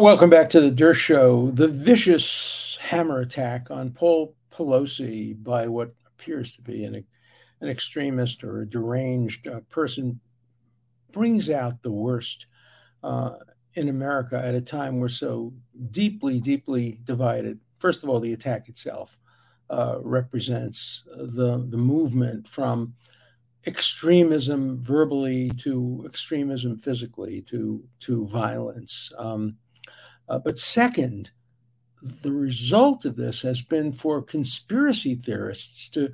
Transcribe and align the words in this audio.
Welcome 0.00 0.30
back 0.30 0.48
to 0.50 0.60
the 0.62 0.70
Dershow. 0.70 0.94
Show. 0.94 1.50
The 1.50 1.68
vicious 1.68 2.78
hammer 2.80 3.20
attack 3.20 3.70
on 3.70 3.90
Paul 3.90 4.34
Pelosi 4.50 5.40
by 5.44 5.68
what 5.68 5.94
appears 6.06 6.56
to 6.56 6.62
be 6.62 6.84
an, 6.84 7.04
an 7.60 7.68
extremist 7.68 8.42
or 8.42 8.62
a 8.62 8.66
deranged 8.66 9.46
uh, 9.46 9.60
person 9.68 10.18
brings 11.12 11.50
out 11.50 11.82
the 11.82 11.92
worst 11.92 12.46
uh, 13.04 13.32
in 13.74 13.90
America 13.90 14.42
at 14.42 14.54
a 14.54 14.62
time 14.62 14.98
we're 14.98 15.08
so 15.08 15.52
deeply, 15.90 16.40
deeply 16.40 16.98
divided. 17.04 17.60
First 17.78 18.02
of 18.02 18.08
all, 18.08 18.18
the 18.18 18.32
attack 18.32 18.70
itself 18.70 19.18
uh, 19.68 19.98
represents 20.00 21.04
the, 21.06 21.66
the 21.68 21.76
movement 21.76 22.48
from 22.48 22.94
extremism 23.66 24.82
verbally 24.82 25.50
to 25.58 26.02
extremism 26.06 26.78
physically 26.78 27.42
to, 27.42 27.84
to 28.00 28.26
violence. 28.26 29.12
Um, 29.18 29.58
uh, 30.28 30.38
but 30.38 30.58
second, 30.58 31.30
the 32.02 32.32
result 32.32 33.04
of 33.04 33.16
this 33.16 33.42
has 33.42 33.62
been 33.62 33.92
for 33.92 34.22
conspiracy 34.22 35.14
theorists 35.14 35.88
to 35.90 36.12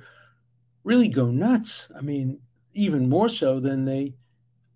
really 0.83 1.07
go 1.07 1.31
nuts. 1.31 1.91
I 1.97 2.01
mean, 2.01 2.39
even 2.73 3.09
more 3.09 3.29
so 3.29 3.59
than 3.59 3.85
they 3.85 4.15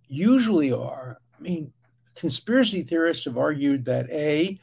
usually 0.08 0.72
are. 0.72 1.18
I 1.38 1.42
mean, 1.42 1.74
conspiracy 2.16 2.84
theorists 2.84 3.26
have 3.26 3.38
argued 3.38 3.86
that 3.86 4.10
A, 4.10 4.60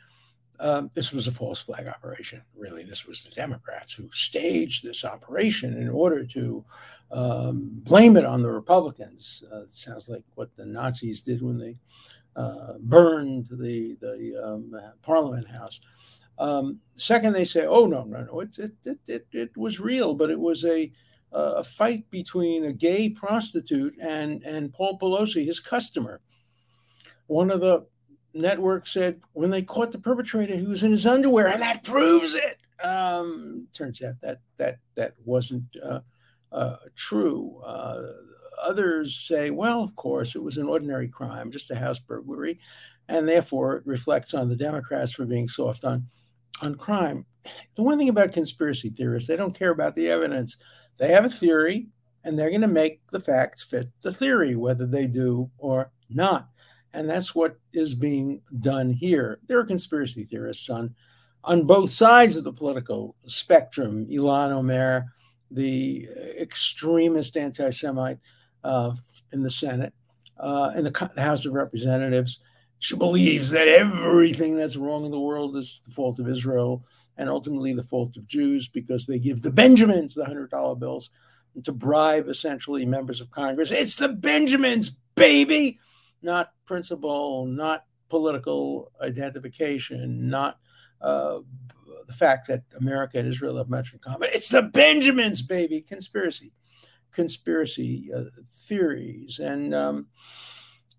um, 0.59 0.91
this 0.95 1.12
was 1.12 1.27
a 1.27 1.32
false 1.32 1.62
flag 1.62 1.87
operation. 1.87 2.43
Really, 2.57 2.84
this 2.84 3.07
was 3.07 3.24
the 3.24 3.34
Democrats 3.34 3.95
who 3.95 4.10
staged 4.12 4.84
this 4.84 5.05
operation 5.05 5.80
in 5.80 5.88
order 5.88 6.24
to 6.27 6.65
um, 7.10 7.71
blame 7.73 8.16
it 8.16 8.24
on 8.24 8.43
the 8.43 8.51
Republicans. 8.51 9.43
Uh, 9.51 9.62
it 9.62 9.73
sounds 9.73 10.09
like 10.09 10.24
what 10.34 10.55
the 10.57 10.66
Nazis 10.66 11.23
did 11.23 11.43
when 11.43 11.59
they 11.59 11.77
uh, 12.37 12.75
burned 12.80 13.48
the 13.51 13.97
the 14.01 14.43
um, 14.43 14.73
Parliament 15.02 15.49
House. 15.49 15.80
Um, 16.38 16.80
second, 16.95 17.32
they 17.32 17.45
say, 17.45 17.66
"Oh 17.66 17.87
no, 17.87 18.05
no, 18.05 18.23
no! 18.23 18.41
It 18.41 18.59
it, 18.59 18.73
it 18.85 18.99
it 19.07 19.27
it 19.32 19.57
was 19.57 19.80
real, 19.80 20.15
but 20.15 20.30
it 20.30 20.38
was 20.38 20.65
a 20.65 20.90
a 21.32 21.63
fight 21.63 22.10
between 22.10 22.65
a 22.65 22.73
gay 22.73 23.09
prostitute 23.09 23.95
and 24.01 24.43
and 24.43 24.73
Paul 24.73 24.99
Pelosi, 24.99 25.45
his 25.45 25.60
customer." 25.60 26.21
One 27.27 27.51
of 27.51 27.60
the 27.60 27.87
networks 28.35 28.93
said 28.93 29.21
when 29.33 29.51
they 29.51 29.62
caught 29.62 29.93
the 29.93 29.99
perpetrator, 29.99 30.57
he 30.57 30.66
was 30.66 30.83
in 30.83 30.93
his 30.93 31.07
underwear, 31.07 31.49
and 31.49 31.62
that 31.62 31.85
proves 31.85 32.35
it. 32.35 32.59
Um, 32.85 33.68
turns 33.73 34.02
out 34.02 34.15
that 34.23 34.40
that 34.57 34.79
that 34.95 35.15
wasn't 35.24 35.65
uh, 35.83 36.01
uh, 36.52 36.77
true. 36.96 37.60
Uh, 37.65 38.02
others 38.63 39.16
say, 39.16 39.51
well, 39.51 39.83
of 39.83 39.95
course, 39.97 40.35
it 40.35 40.43
was 40.43 40.59
an 40.59 40.66
ordinary 40.66 41.09
crime, 41.09 41.51
just 41.51 41.71
a 41.71 41.77
house 41.77 41.99
burglary, 41.99 42.61
and 43.09 43.29
therefore 43.29 43.77
it 43.77 43.87
reflects 43.87 44.35
on 44.35 44.49
the 44.49 44.57
Democrats 44.57 45.13
for 45.13 45.25
being 45.25 45.49
soft 45.49 45.85
on, 45.85 46.07
on 46.63 46.75
crime. 46.75 47.27
The 47.75 47.83
one 47.83 47.99
thing 47.99 48.09
about 48.09 48.33
conspiracy 48.33 48.91
theorists, 48.91 49.29
they 49.29 49.37
don't 49.37 49.59
care 49.59 49.71
about 49.71 49.95
the 49.95 50.09
evidence. 50.09 50.59
They 50.99 51.09
have 51.09 51.25
a 51.25 51.30
theory, 51.30 51.89
and 52.25 52.39
they're 52.39 52.51
going 52.51 52.61
to 52.61 52.69
make 52.69 53.01
the 53.11 53.21
facts 53.21 53.65
fit 53.65 53.89
the 54.02 54.13
theory, 54.13 54.55
whether 54.55 54.87
they 54.87 55.07
do 55.07 55.51
or 55.59 55.91
not. 56.09 56.49
And 56.93 57.09
that's 57.09 57.35
what 57.35 57.57
is 57.73 57.95
being 57.95 58.43
done 58.61 58.93
here. 58.93 59.39
There 59.47 59.59
are 59.59 59.65
conspiracy 59.65 60.24
theorists 60.24 60.69
on, 60.69 60.95
on 61.45 61.67
both 61.67 61.91
sides 61.91 62.37
of 62.37 62.45
the 62.45 62.52
political 62.52 63.15
spectrum. 63.27 64.06
Ilhan 64.06 64.50
Omar, 64.50 65.06
the 65.50 66.09
uh, 66.15 66.21
extremist 66.41 67.37
anti 67.37 67.71
Semite, 67.71 68.19
uh, 68.65 68.93
in 69.33 69.43
the 69.43 69.50
Senate, 69.50 69.93
uh, 70.39 70.72
in 70.77 70.84
the, 70.84 71.11
the 71.15 71.22
House 71.22 71.47
of 71.47 71.53
Representatives. 71.53 72.41
She 72.78 72.97
believes 72.97 73.50
that 73.50 73.69
everything 73.69 74.56
that's 74.56 74.77
wrong 74.77 75.05
in 75.05 75.11
the 75.11 75.21
world 75.21 75.56
is 75.56 75.83
the 75.84 75.93
fault 75.93 76.19
of 76.19 76.28
Israel 76.28 76.84
and 77.17 77.28
ultimately 77.28 77.75
the 77.75 77.83
fault 77.83 78.17
of 78.17 78.27
Jews 78.27 78.69
because 78.69 79.06
they 79.06 79.19
give 79.19 79.43
the 79.43 79.51
Benjamins 79.51 80.15
the 80.15 80.25
$100 80.25 80.79
bills 80.79 81.11
to 81.65 81.73
bribe 81.73 82.29
essentially 82.29 82.87
members 82.87 83.21
of 83.21 83.31
Congress. 83.31 83.71
It's 83.71 83.97
the 83.97 84.09
Benjamins, 84.09 84.97
baby, 85.15 85.79
not 86.23 86.53
principle, 86.65 87.45
not 87.45 87.84
political 88.09 88.91
identification, 89.03 90.31
not 90.31 90.59
uh, 91.03 91.41
the 92.07 92.13
fact 92.13 92.49
that 92.49 92.63
America 92.79 93.19
and 93.19 93.29
Israel 93.29 93.59
have 93.59 93.69
much 93.69 93.93
in 93.93 93.99
common. 93.99 94.31
It's 94.33 94.49
the 94.49 94.63
Benjamins, 94.63 95.43
baby, 95.43 95.83
conspiracy 95.83 96.53
conspiracy 97.12 98.10
uh, 98.15 98.25
theories, 98.48 99.38
and 99.38 99.75
um, 99.75 100.06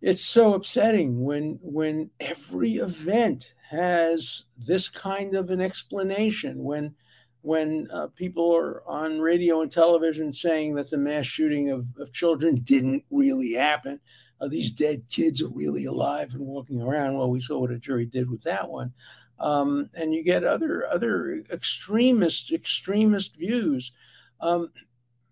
it's 0.02 0.26
so 0.26 0.54
upsetting 0.54 1.24
when 1.24 1.60
when 1.62 2.10
every 2.20 2.76
event 2.76 3.54
has 3.70 4.46
this 4.58 4.90
kind 4.90 5.36
of 5.36 5.50
an 5.50 5.62
explanation. 5.62 6.64
When 6.64 6.96
when 7.42 7.88
uh, 7.92 8.08
people 8.16 8.56
are 8.56 8.84
on 8.88 9.20
radio 9.20 9.62
and 9.62 9.72
television 9.72 10.32
saying 10.32 10.76
that 10.76 10.90
the 10.90 10.98
mass 10.98 11.26
shooting 11.26 11.72
of, 11.72 11.88
of 12.00 12.14
children 12.14 12.56
didn't 12.56 13.04
really 13.10 13.54
happen. 13.54 14.00
Uh, 14.40 14.48
these 14.48 14.72
dead 14.72 15.04
kids 15.10 15.42
are 15.42 15.50
really 15.50 15.86
alive 15.86 16.34
and 16.34 16.46
walking 16.46 16.82
around. 16.82 17.18
Well, 17.18 17.30
we 17.30 17.42
saw 17.42 17.60
what 17.60 17.72
a 17.72 17.80
jury 17.80 18.06
did 18.06 18.30
with 18.30 18.44
that 18.44 18.70
one. 18.70 18.94
Um, 19.40 19.90
and 19.96 20.14
you 20.14 20.24
get 20.24 20.44
other 20.44 20.86
other 20.88 21.44
extremist 21.52 22.52
extremist 22.52 23.36
views. 23.36 23.92
Um, 24.40 24.72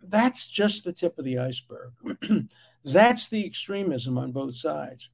that's 0.04 0.48
just 0.48 0.84
the 0.84 0.94
tip 0.94 1.18
of 1.18 1.26
the 1.26 1.40
iceberg. 1.40 1.92
that's 2.86 3.28
the 3.28 3.46
extremism 3.46 4.18
on 4.18 4.32
both 4.32 4.56
sides. 4.56 5.10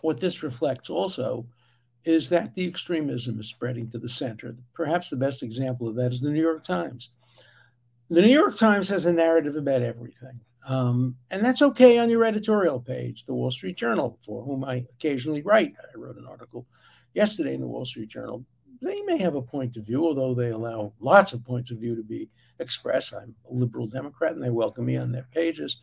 What 0.00 0.20
this 0.20 0.42
reflects 0.42 0.90
also 0.90 1.46
is 2.04 2.28
that 2.30 2.54
the 2.54 2.66
extremism 2.66 3.38
is 3.40 3.48
spreading 3.48 3.90
to 3.90 3.98
the 3.98 4.08
center. 4.08 4.56
Perhaps 4.74 5.10
the 5.10 5.16
best 5.16 5.42
example 5.42 5.88
of 5.88 5.96
that 5.96 6.12
is 6.12 6.20
the 6.20 6.30
New 6.30 6.40
York 6.40 6.64
Times. 6.64 7.10
The 8.10 8.22
New 8.22 8.32
York 8.32 8.56
Times 8.56 8.88
has 8.88 9.04
a 9.06 9.12
narrative 9.12 9.56
about 9.56 9.82
everything. 9.82 10.40
Um, 10.66 11.16
and 11.30 11.44
that's 11.44 11.62
okay 11.62 11.98
on 11.98 12.10
your 12.10 12.24
editorial 12.24 12.80
page. 12.80 13.24
The 13.24 13.34
Wall 13.34 13.50
Street 13.50 13.76
Journal, 13.76 14.18
for 14.24 14.42
whom 14.42 14.64
I 14.64 14.86
occasionally 14.96 15.42
write, 15.42 15.74
I 15.82 15.98
wrote 15.98 16.16
an 16.16 16.26
article 16.26 16.66
yesterday 17.14 17.54
in 17.54 17.60
the 17.60 17.66
Wall 17.66 17.84
Street 17.84 18.08
Journal. 18.08 18.44
They 18.80 19.02
may 19.02 19.18
have 19.18 19.34
a 19.34 19.42
point 19.42 19.76
of 19.76 19.84
view, 19.86 20.04
although 20.04 20.34
they 20.34 20.50
allow 20.50 20.92
lots 21.00 21.32
of 21.32 21.44
points 21.44 21.70
of 21.70 21.78
view 21.78 21.96
to 21.96 22.02
be 22.02 22.28
expressed. 22.58 23.14
I'm 23.14 23.34
a 23.50 23.54
liberal 23.54 23.86
Democrat 23.86 24.32
and 24.32 24.42
they 24.42 24.50
welcome 24.50 24.86
me 24.86 24.96
on 24.96 25.12
their 25.12 25.26
pages. 25.32 25.78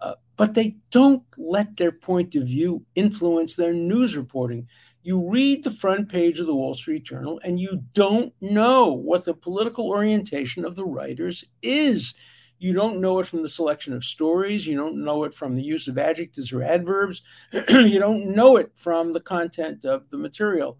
Uh, 0.00 0.14
but 0.36 0.54
they 0.54 0.76
don't 0.90 1.22
let 1.36 1.76
their 1.76 1.92
point 1.92 2.34
of 2.34 2.44
view 2.44 2.84
influence 2.94 3.54
their 3.54 3.74
news 3.74 4.16
reporting. 4.16 4.66
You 5.02 5.28
read 5.28 5.62
the 5.62 5.70
front 5.70 6.08
page 6.08 6.40
of 6.40 6.46
the 6.46 6.54
Wall 6.54 6.74
Street 6.74 7.04
Journal 7.04 7.40
and 7.44 7.60
you 7.60 7.82
don't 7.92 8.32
know 8.40 8.92
what 8.92 9.24
the 9.24 9.34
political 9.34 9.88
orientation 9.88 10.64
of 10.64 10.76
the 10.76 10.84
writers 10.84 11.44
is. 11.62 12.14
You 12.58 12.74
don't 12.74 13.00
know 13.00 13.18
it 13.20 13.26
from 13.26 13.42
the 13.42 13.48
selection 13.48 13.94
of 13.94 14.04
stories. 14.04 14.66
You 14.66 14.76
don't 14.76 15.02
know 15.02 15.24
it 15.24 15.32
from 15.32 15.56
the 15.56 15.62
use 15.62 15.88
of 15.88 15.96
adjectives 15.96 16.52
or 16.52 16.62
adverbs. 16.62 17.22
you 17.68 17.98
don't 17.98 18.34
know 18.34 18.56
it 18.56 18.72
from 18.74 19.12
the 19.12 19.20
content 19.20 19.84
of 19.86 20.08
the 20.10 20.18
material. 20.18 20.78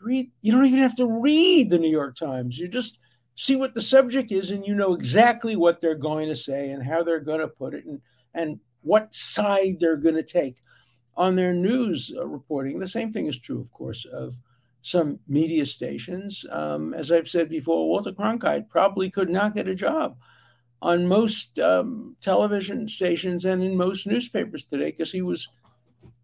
Read, 0.00 0.30
you 0.40 0.52
don't 0.52 0.66
even 0.66 0.80
have 0.80 0.96
to 0.96 1.06
read 1.06 1.70
the 1.70 1.78
New 1.78 1.90
York 1.90 2.16
Times. 2.16 2.58
You 2.58 2.68
just 2.68 2.98
see 3.34 3.56
what 3.56 3.74
the 3.74 3.80
subject 3.80 4.32
is 4.32 4.50
and 4.50 4.66
you 4.66 4.74
know 4.74 4.94
exactly 4.94 5.56
what 5.56 5.80
they're 5.80 5.94
going 5.94 6.28
to 6.28 6.34
say 6.34 6.70
and 6.70 6.82
how 6.82 7.02
they're 7.02 7.20
going 7.20 7.40
to 7.40 7.48
put 7.48 7.74
it 7.74 7.84
and, 7.84 8.00
and 8.34 8.60
what 8.82 9.14
side 9.14 9.76
they're 9.78 9.96
going 9.96 10.14
to 10.14 10.22
take 10.22 10.56
on 11.16 11.34
their 11.34 11.52
news 11.52 12.12
uh, 12.16 12.26
reporting. 12.26 12.78
The 12.78 12.88
same 12.88 13.12
thing 13.12 13.26
is 13.26 13.38
true, 13.38 13.60
of 13.60 13.70
course, 13.72 14.04
of 14.04 14.34
some 14.82 15.18
media 15.26 15.66
stations. 15.66 16.44
Um, 16.50 16.94
as 16.94 17.10
I've 17.10 17.28
said 17.28 17.48
before, 17.48 17.88
Walter 17.88 18.12
Cronkite 18.12 18.68
probably 18.68 19.10
could 19.10 19.28
not 19.28 19.54
get 19.54 19.68
a 19.68 19.74
job 19.74 20.16
on 20.82 21.08
most 21.08 21.58
um, 21.58 22.16
television 22.20 22.86
stations 22.86 23.44
and 23.44 23.62
in 23.62 23.76
most 23.76 24.06
newspapers 24.06 24.66
today 24.66 24.86
because 24.86 25.10
he 25.10 25.22
was 25.22 25.48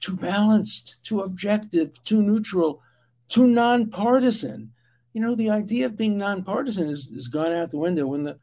too 0.01 0.17
balanced, 0.17 0.99
too 1.03 1.21
objective, 1.21 2.03
too 2.05 2.23
neutral, 2.23 2.83
too 3.33 3.47
nonpartisan 3.47 4.73
you 5.13 5.21
know, 5.21 5.35
the 5.35 5.51
idea 5.51 5.87
of 5.87 5.97
being 5.97 6.17
nonpartisan 6.17 6.89
has, 6.89 7.09
has 7.13 7.29
gone 7.29 7.53
out 7.53 7.71
the 7.71 7.79
window. 7.79 8.07
When 8.07 8.25
the 8.25 8.39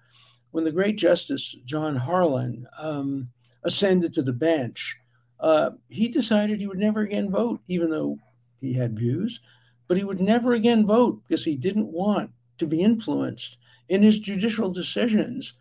when 0.52 0.64
the 0.64 0.72
great 0.72 0.98
Justice 0.98 1.56
John 1.66 1.96
Harlan 1.96 2.68
um, 2.78 3.30
ascended 3.64 4.14
to 4.14 4.22
the 4.22 4.34
bench, 4.34 5.00
uh, 5.40 5.72
he 5.88 6.08
decided 6.08 6.60
he 6.60 6.68
would 6.68 6.80
never 6.80 7.02
again 7.02 7.30
vote, 7.30 7.62
even 7.68 7.92
though 7.92 8.20
he 8.62 8.74
had 8.74 8.98
views, 8.98 9.42
but 9.88 9.98
he 9.98 10.04
would 10.04 10.22
never 10.22 10.54
again 10.54 10.86
vote 10.86 11.22
because 11.28 11.46
he 11.46 11.56
didn't 11.56 11.92
want 11.92 12.32
to 12.58 12.68
be 12.68 12.82
influenced 12.82 13.58
in 13.88 14.04
his 14.04 14.20
judicial 14.20 14.70
decisions 14.70 15.54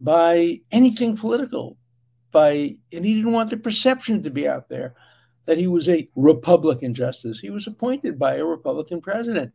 by 0.00 0.60
anything 0.70 1.16
political. 1.16 1.76
By 2.32 2.76
and 2.92 3.04
he 3.04 3.14
didn't 3.14 3.32
want 3.32 3.50
the 3.50 3.56
perception 3.56 4.22
to 4.22 4.30
be 4.30 4.48
out 4.48 4.68
there 4.68 4.94
that 5.46 5.58
he 5.58 5.66
was 5.66 5.88
a 5.88 6.08
Republican 6.14 6.94
justice. 6.94 7.40
He 7.40 7.50
was 7.50 7.66
appointed 7.66 8.18
by 8.18 8.36
a 8.36 8.44
Republican 8.44 9.00
president. 9.00 9.52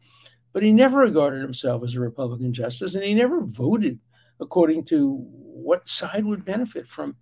But 0.51 0.63
he 0.63 0.71
never 0.71 0.99
regarded 0.99 1.41
himself 1.41 1.83
as 1.83 1.95
a 1.95 1.99
Republican 1.99 2.53
justice, 2.53 2.95
and 2.95 3.03
he 3.03 3.13
never 3.13 3.41
voted 3.41 3.99
according 4.39 4.83
to 4.85 5.17
what 5.29 5.87
side 5.87 6.25
would 6.25 6.45
benefit 6.45 6.87
from 6.87 7.15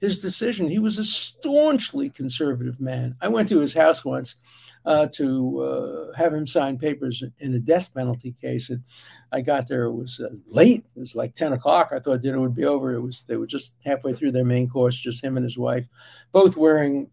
his 0.00 0.20
decision. 0.20 0.68
He 0.68 0.80
was 0.80 0.98
a 0.98 1.04
staunchly 1.04 2.10
conservative 2.10 2.80
man. 2.80 3.14
I 3.20 3.28
went 3.28 3.48
to 3.50 3.60
his 3.60 3.72
house 3.72 4.04
once 4.04 4.36
uh, 4.84 5.06
to 5.12 5.60
uh, 5.60 6.16
have 6.16 6.34
him 6.34 6.44
sign 6.44 6.76
papers 6.76 7.22
in 7.38 7.54
a 7.54 7.60
death 7.60 7.94
penalty 7.94 8.34
case. 8.40 8.68
And 8.70 8.82
I 9.30 9.42
got 9.42 9.68
there, 9.68 9.84
it 9.84 9.94
was 9.94 10.18
uh, 10.18 10.30
late. 10.48 10.84
It 10.96 10.98
was 10.98 11.14
like 11.14 11.36
10 11.36 11.52
o'clock. 11.52 11.92
I 11.92 12.00
thought 12.00 12.20
dinner 12.20 12.40
would 12.40 12.56
be 12.56 12.64
over. 12.64 12.92
It 12.92 13.00
was, 13.00 13.24
they 13.28 13.36
were 13.36 13.46
just 13.46 13.76
halfway 13.84 14.12
through 14.12 14.32
their 14.32 14.44
main 14.44 14.68
course, 14.68 14.96
just 14.96 15.22
him 15.22 15.36
and 15.36 15.44
his 15.44 15.56
wife, 15.56 15.86
both 16.32 16.56
wearing 16.56 17.08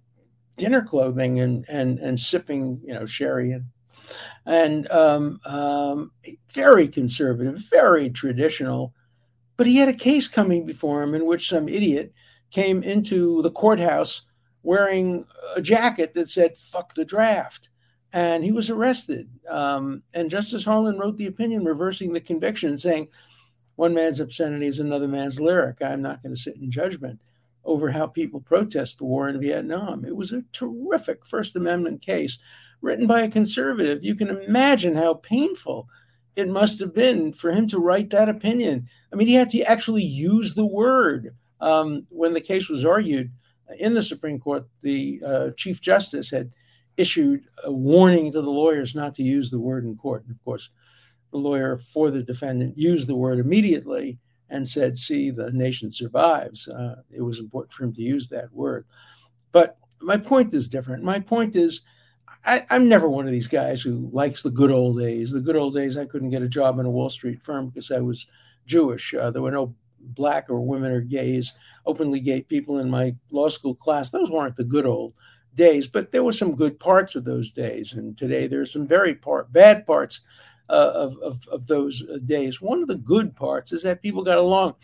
dinner 0.59 0.83
clothing 0.83 1.39
and, 1.39 1.65
and, 1.67 1.97
and 1.99 2.19
sipping, 2.19 2.79
you 2.83 2.93
know, 2.93 3.05
sherry 3.05 3.51
and, 3.53 3.65
and 4.45 4.91
um, 4.91 5.39
um, 5.45 6.11
very 6.51 6.87
conservative, 6.87 7.63
very 7.71 8.09
traditional. 8.09 8.93
But 9.57 9.67
he 9.67 9.77
had 9.77 9.89
a 9.89 9.93
case 9.93 10.27
coming 10.27 10.65
before 10.65 11.01
him 11.01 11.15
in 11.15 11.25
which 11.25 11.49
some 11.49 11.67
idiot 11.67 12.13
came 12.51 12.83
into 12.83 13.41
the 13.41 13.51
courthouse 13.51 14.23
wearing 14.63 15.25
a 15.55 15.61
jacket 15.61 16.13
that 16.13 16.29
said 16.29 16.57
"fuck 16.57 16.93
the 16.93 17.05
draft," 17.05 17.69
and 18.11 18.43
he 18.43 18.51
was 18.51 18.69
arrested. 18.69 19.29
Um, 19.49 20.03
and 20.13 20.29
Justice 20.29 20.65
Harlan 20.65 20.97
wrote 20.97 21.17
the 21.17 21.27
opinion 21.27 21.63
reversing 21.63 22.13
the 22.13 22.21
conviction, 22.21 22.77
saying, 22.77 23.09
"One 23.75 23.93
man's 23.93 24.19
obscenity 24.19 24.67
is 24.67 24.79
another 24.79 25.07
man's 25.07 25.39
lyric. 25.39 25.81
I'm 25.81 26.01
not 26.01 26.23
going 26.23 26.35
to 26.35 26.41
sit 26.41 26.55
in 26.55 26.71
judgment." 26.71 27.19
Over 27.69 27.91
how 27.91 28.07
people 28.07 28.41
protest 28.41 28.97
the 28.97 29.05
war 29.05 29.29
in 29.29 29.39
Vietnam. 29.39 30.03
It 30.03 30.15
was 30.15 30.31
a 30.31 30.43
terrific 30.51 31.25
First 31.25 31.55
Amendment 31.55 32.01
case 32.01 32.39
written 32.81 33.07
by 33.07 33.21
a 33.21 33.29
conservative. 33.29 34.03
You 34.03 34.15
can 34.15 34.29
imagine 34.29 34.95
how 34.95 35.13
painful 35.15 35.87
it 36.35 36.49
must 36.49 36.79
have 36.79 36.93
been 36.93 37.33
for 37.33 37.51
him 37.51 37.67
to 37.67 37.79
write 37.79 38.09
that 38.09 38.29
opinion. 38.29 38.87
I 39.11 39.15
mean, 39.15 39.27
he 39.27 39.35
had 39.35 39.49
to 39.51 39.61
actually 39.61 40.03
use 40.03 40.55
the 40.55 40.65
word 40.65 41.35
um, 41.61 42.07
when 42.09 42.33
the 42.33 42.41
case 42.41 42.69
was 42.69 42.85
argued 42.85 43.31
in 43.77 43.93
the 43.93 44.01
Supreme 44.01 44.39
Court, 44.39 44.67
the 44.81 45.21
uh, 45.25 45.49
Chief 45.55 45.81
Justice 45.81 46.31
had 46.31 46.51
issued 46.97 47.45
a 47.63 47.71
warning 47.71 48.31
to 48.31 48.41
the 48.41 48.49
lawyers 48.49 48.95
not 48.95 49.13
to 49.15 49.23
use 49.23 49.51
the 49.51 49.59
word 49.59 49.85
in 49.85 49.95
court. 49.95 50.23
And 50.23 50.31
of 50.31 50.43
course, 50.43 50.69
the 51.31 51.37
lawyer 51.37 51.77
for 51.77 52.11
the 52.11 52.23
defendant 52.23 52.77
used 52.77 53.07
the 53.07 53.15
word 53.15 53.39
immediately 53.39 54.19
and 54.49 54.67
said, 54.67 54.97
See, 54.97 55.31
the 55.31 55.51
nation 55.51 55.91
survives. 55.91 56.67
Uh, 56.67 57.01
it 57.11 57.21
was 57.21 57.39
important 57.39 57.73
for 57.73 57.83
him 57.83 57.93
to 57.93 58.01
use 58.01 58.27
that 58.29 58.51
word. 58.53 58.85
But 59.51 59.77
my 60.01 60.17
point 60.17 60.53
is 60.53 60.67
different. 60.67 61.03
My 61.03 61.19
point 61.19 61.55
is, 61.55 61.81
I, 62.45 62.65
am 62.69 62.87
never 62.87 63.09
one 63.09 63.25
of 63.25 63.31
these 63.31 63.47
guys 63.47 63.81
who 63.81 64.09
likes 64.11 64.41
the 64.41 64.49
good 64.49 64.71
old 64.71 64.99
days. 64.99 65.31
The 65.31 65.41
good 65.41 65.55
old 65.55 65.73
days, 65.73 65.97
I 65.97 66.05
couldn't 66.05 66.29
get 66.29 66.41
a 66.41 66.47
job 66.47 66.79
in 66.79 66.85
a 66.85 66.91
Wall 66.91 67.09
Street 67.09 67.41
firm 67.41 67.67
because 67.67 67.91
I 67.91 67.99
was 67.99 68.27
Jewish. 68.65 69.13
Uh, 69.13 69.31
there 69.31 69.41
were 69.41 69.51
no 69.51 69.75
black 69.99 70.49
or 70.49 70.61
women 70.61 70.91
or 70.91 71.01
gays, 71.01 71.53
openly 71.85 72.19
gay 72.19 72.41
people 72.41 72.79
in 72.79 72.89
my 72.89 73.15
law 73.31 73.49
school 73.49 73.75
class. 73.75 74.09
Those 74.09 74.31
weren't 74.31 74.55
the 74.55 74.63
good 74.63 74.85
old 74.85 75.13
days, 75.55 75.87
but 75.87 76.11
there 76.11 76.23
were 76.23 76.31
some 76.31 76.55
good 76.55 76.79
parts 76.79 77.15
of 77.15 77.25
those 77.25 77.51
days. 77.51 77.93
And 77.93 78.17
today 78.17 78.47
there 78.47 78.61
are 78.61 78.65
some 78.65 78.87
very 78.87 79.15
part, 79.15 79.51
bad 79.51 79.85
parts 79.85 80.21
uh, 80.69 80.91
of, 80.93 81.17
of, 81.19 81.47
of 81.51 81.67
those 81.67 82.05
uh, 82.09 82.17
days. 82.25 82.61
One 82.61 82.81
of 82.81 82.87
the 82.87 82.95
good 82.95 83.35
parts 83.35 83.71
is 83.71 83.83
that 83.83 84.01
people 84.01 84.23
got 84.23 84.37
along. 84.37 84.75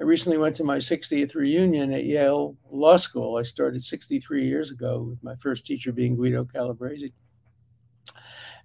I 0.00 0.04
recently 0.04 0.38
went 0.38 0.54
to 0.56 0.64
my 0.64 0.78
60th 0.78 1.34
reunion 1.34 1.92
at 1.92 2.04
Yale 2.04 2.56
Law 2.70 2.96
School. 2.96 3.36
I 3.36 3.42
started 3.42 3.82
63 3.82 4.46
years 4.46 4.70
ago, 4.70 5.00
with 5.10 5.22
my 5.22 5.34
first 5.36 5.66
teacher 5.66 5.92
being 5.92 6.16
Guido 6.16 6.44
Calabresi. 6.44 7.12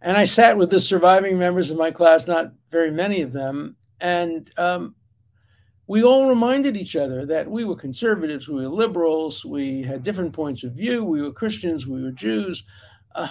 And 0.01 0.15
I 0.15 0.25
sat 0.25 0.57
with 0.57 0.69
the 0.69 0.80
surviving 0.80 1.39
members 1.39 1.69
of 1.69 1.77
my 1.77 1.89
class, 1.89 2.27
not 2.27 2.51
very 2.71 2.92
many 2.92 3.21
of 3.21 3.31
them, 3.31 3.77
and 4.00 4.51
um, 4.57 4.95
we 5.88 6.04
all 6.04 6.27
reminded 6.27 6.77
each 6.77 6.95
other 6.95 7.25
that 7.25 7.50
we 7.50 7.63
were 7.63 7.75
conservatives, 7.75 8.48
we 8.48 8.63
were 8.63 8.69
liberals, 8.69 9.45
we 9.45 9.81
had 9.81 10.04
different 10.04 10.33
points 10.33 10.63
of 10.63 10.74
view, 10.74 11.04
we 11.04 11.21
were 11.21 11.31
Christians, 11.31 11.88
we 11.88 12.04
were 12.04 12.12
Jews. 12.12 12.63
Uh, 13.16 13.30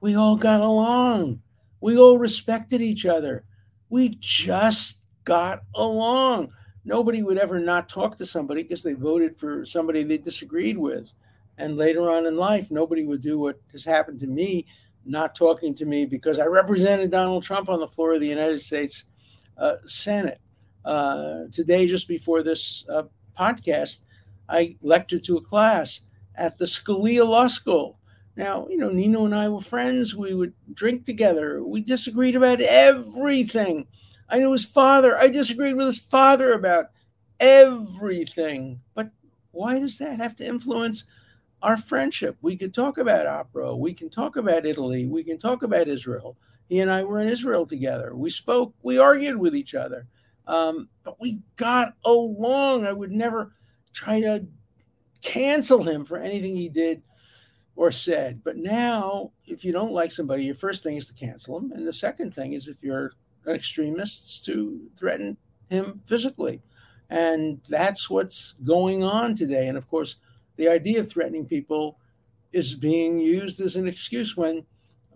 we 0.00 0.16
all 0.16 0.36
got 0.36 0.60
along. 0.60 1.40
We 1.80 1.96
all 1.96 2.18
respected 2.18 2.80
each 2.80 3.06
other. 3.06 3.44
We 3.88 4.16
just 4.20 4.98
got 5.24 5.62
along. 5.74 6.52
Nobody 6.84 7.22
would 7.22 7.38
ever 7.38 7.58
not 7.58 7.88
talk 7.88 8.16
to 8.16 8.26
somebody 8.26 8.62
because 8.62 8.82
they 8.82 8.94
voted 8.94 9.38
for 9.38 9.64
somebody 9.64 10.02
they 10.02 10.18
disagreed 10.18 10.78
with. 10.78 11.12
And 11.58 11.76
later 11.76 12.10
on 12.10 12.26
in 12.26 12.36
life, 12.36 12.70
nobody 12.70 13.04
would 13.04 13.20
do 13.20 13.38
what 13.38 13.60
has 13.72 13.84
happened 13.84 14.20
to 14.20 14.26
me, 14.26 14.66
not 15.04 15.34
talking 15.34 15.74
to 15.74 15.84
me 15.84 16.06
because 16.06 16.38
I 16.38 16.46
represented 16.46 17.10
Donald 17.10 17.42
Trump 17.42 17.68
on 17.68 17.80
the 17.80 17.88
floor 17.88 18.14
of 18.14 18.20
the 18.20 18.28
United 18.28 18.60
States 18.60 19.04
uh, 19.58 19.76
Senate 19.84 20.40
uh, 20.84 21.44
today, 21.52 21.86
just 21.86 22.08
before 22.08 22.42
this 22.42 22.84
uh, 22.88 23.02
podcast, 23.38 23.98
I 24.48 24.76
lectured 24.82 25.24
to 25.24 25.36
a 25.36 25.42
class 25.42 26.02
at 26.34 26.58
the 26.58 26.64
Scalia 26.64 27.26
Law 27.26 27.46
School. 27.46 27.98
Now, 28.40 28.66
you 28.70 28.78
know, 28.78 28.88
Nino 28.88 29.26
and 29.26 29.34
I 29.34 29.50
were 29.50 29.60
friends. 29.60 30.16
We 30.16 30.32
would 30.32 30.54
drink 30.72 31.04
together. 31.04 31.62
We 31.62 31.82
disagreed 31.82 32.34
about 32.34 32.62
everything. 32.62 33.86
I 34.30 34.38
knew 34.38 34.50
his 34.52 34.64
father. 34.64 35.14
I 35.14 35.28
disagreed 35.28 35.76
with 35.76 35.84
his 35.84 35.98
father 35.98 36.54
about 36.54 36.86
everything. 37.38 38.80
But 38.94 39.10
why 39.50 39.78
does 39.78 39.98
that 39.98 40.16
have 40.16 40.34
to 40.36 40.46
influence 40.46 41.04
our 41.60 41.76
friendship? 41.76 42.38
We 42.40 42.56
could 42.56 42.72
talk 42.72 42.96
about 42.96 43.26
opera. 43.26 43.76
We 43.76 43.92
can 43.92 44.08
talk 44.08 44.36
about 44.36 44.64
Italy. 44.64 45.04
We 45.04 45.22
can 45.22 45.36
talk 45.36 45.62
about 45.62 45.86
Israel. 45.86 46.38
He 46.70 46.80
and 46.80 46.90
I 46.90 47.02
were 47.02 47.18
in 47.18 47.28
Israel 47.28 47.66
together. 47.66 48.16
We 48.16 48.30
spoke, 48.30 48.72
we 48.82 48.96
argued 48.96 49.36
with 49.36 49.54
each 49.54 49.74
other. 49.74 50.06
Um, 50.46 50.88
but 51.04 51.20
we 51.20 51.40
got 51.56 51.94
along. 52.06 52.86
I 52.86 52.92
would 52.94 53.12
never 53.12 53.52
try 53.92 54.22
to 54.22 54.46
cancel 55.20 55.82
him 55.82 56.06
for 56.06 56.16
anything 56.16 56.56
he 56.56 56.70
did 56.70 57.02
or 57.80 57.90
said. 57.90 58.44
But 58.44 58.58
now, 58.58 59.32
if 59.46 59.64
you 59.64 59.72
don't 59.72 59.94
like 59.94 60.12
somebody, 60.12 60.44
your 60.44 60.54
first 60.54 60.82
thing 60.82 60.98
is 60.98 61.06
to 61.06 61.14
cancel 61.14 61.58
them. 61.58 61.72
And 61.72 61.88
the 61.88 61.94
second 61.94 62.34
thing 62.34 62.52
is, 62.52 62.68
if 62.68 62.82
you're 62.82 63.12
an 63.46 63.54
extremist, 63.54 64.44
to 64.44 64.78
threaten 64.98 65.38
him 65.70 66.02
physically. 66.04 66.60
And 67.08 67.58
that's 67.70 68.10
what's 68.10 68.54
going 68.64 69.02
on 69.02 69.34
today. 69.34 69.66
And 69.66 69.78
of 69.78 69.88
course, 69.88 70.16
the 70.56 70.68
idea 70.68 71.00
of 71.00 71.08
threatening 71.08 71.46
people 71.46 71.98
is 72.52 72.74
being 72.74 73.18
used 73.18 73.62
as 73.62 73.76
an 73.76 73.88
excuse 73.88 74.36
when 74.36 74.66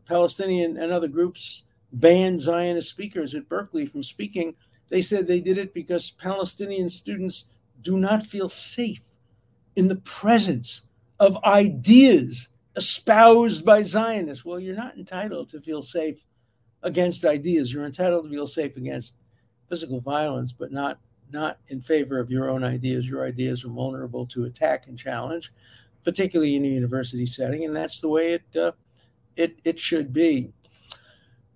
Palestinian 0.08 0.78
and 0.78 0.90
other 0.90 1.08
groups 1.08 1.64
banned 1.92 2.40
Zionist 2.40 2.88
speakers 2.88 3.34
at 3.34 3.46
Berkeley 3.46 3.84
from 3.84 4.02
speaking 4.02 4.54
they 4.88 5.02
said 5.02 5.26
they 5.26 5.40
did 5.40 5.58
it 5.58 5.72
because 5.72 6.10
Palestinian 6.10 6.88
students 6.88 7.46
do 7.80 7.98
not 7.98 8.22
feel 8.22 8.48
safe 8.48 9.02
in 9.76 9.88
the 9.88 9.96
presence 9.96 10.82
of 11.18 11.42
ideas 11.44 12.50
espoused 12.76 13.64
by 13.64 13.82
Zionists. 13.82 14.44
Well, 14.44 14.60
you're 14.60 14.76
not 14.76 14.96
entitled 14.96 15.48
to 15.50 15.60
feel 15.60 15.82
safe 15.82 16.24
against 16.82 17.24
ideas. 17.24 17.72
You're 17.72 17.86
entitled 17.86 18.24
to 18.24 18.30
feel 18.30 18.46
safe 18.46 18.76
against 18.76 19.14
physical 19.68 20.00
violence, 20.00 20.52
but 20.52 20.72
not 20.72 20.98
not 21.32 21.58
in 21.68 21.80
favor 21.80 22.20
of 22.20 22.30
your 22.30 22.50
own 22.50 22.62
ideas. 22.62 23.08
Your 23.08 23.26
ideas 23.26 23.64
are 23.64 23.70
vulnerable 23.70 24.26
to 24.26 24.44
attack 24.44 24.86
and 24.86 24.98
challenge, 24.98 25.52
particularly 26.04 26.54
in 26.54 26.64
a 26.64 26.68
university 26.68 27.26
setting, 27.26 27.64
and 27.64 27.74
that's 27.74 28.00
the 28.00 28.08
way 28.08 28.34
it 28.34 28.56
uh, 28.56 28.72
it 29.36 29.58
it 29.64 29.78
should 29.78 30.12
be. 30.12 30.52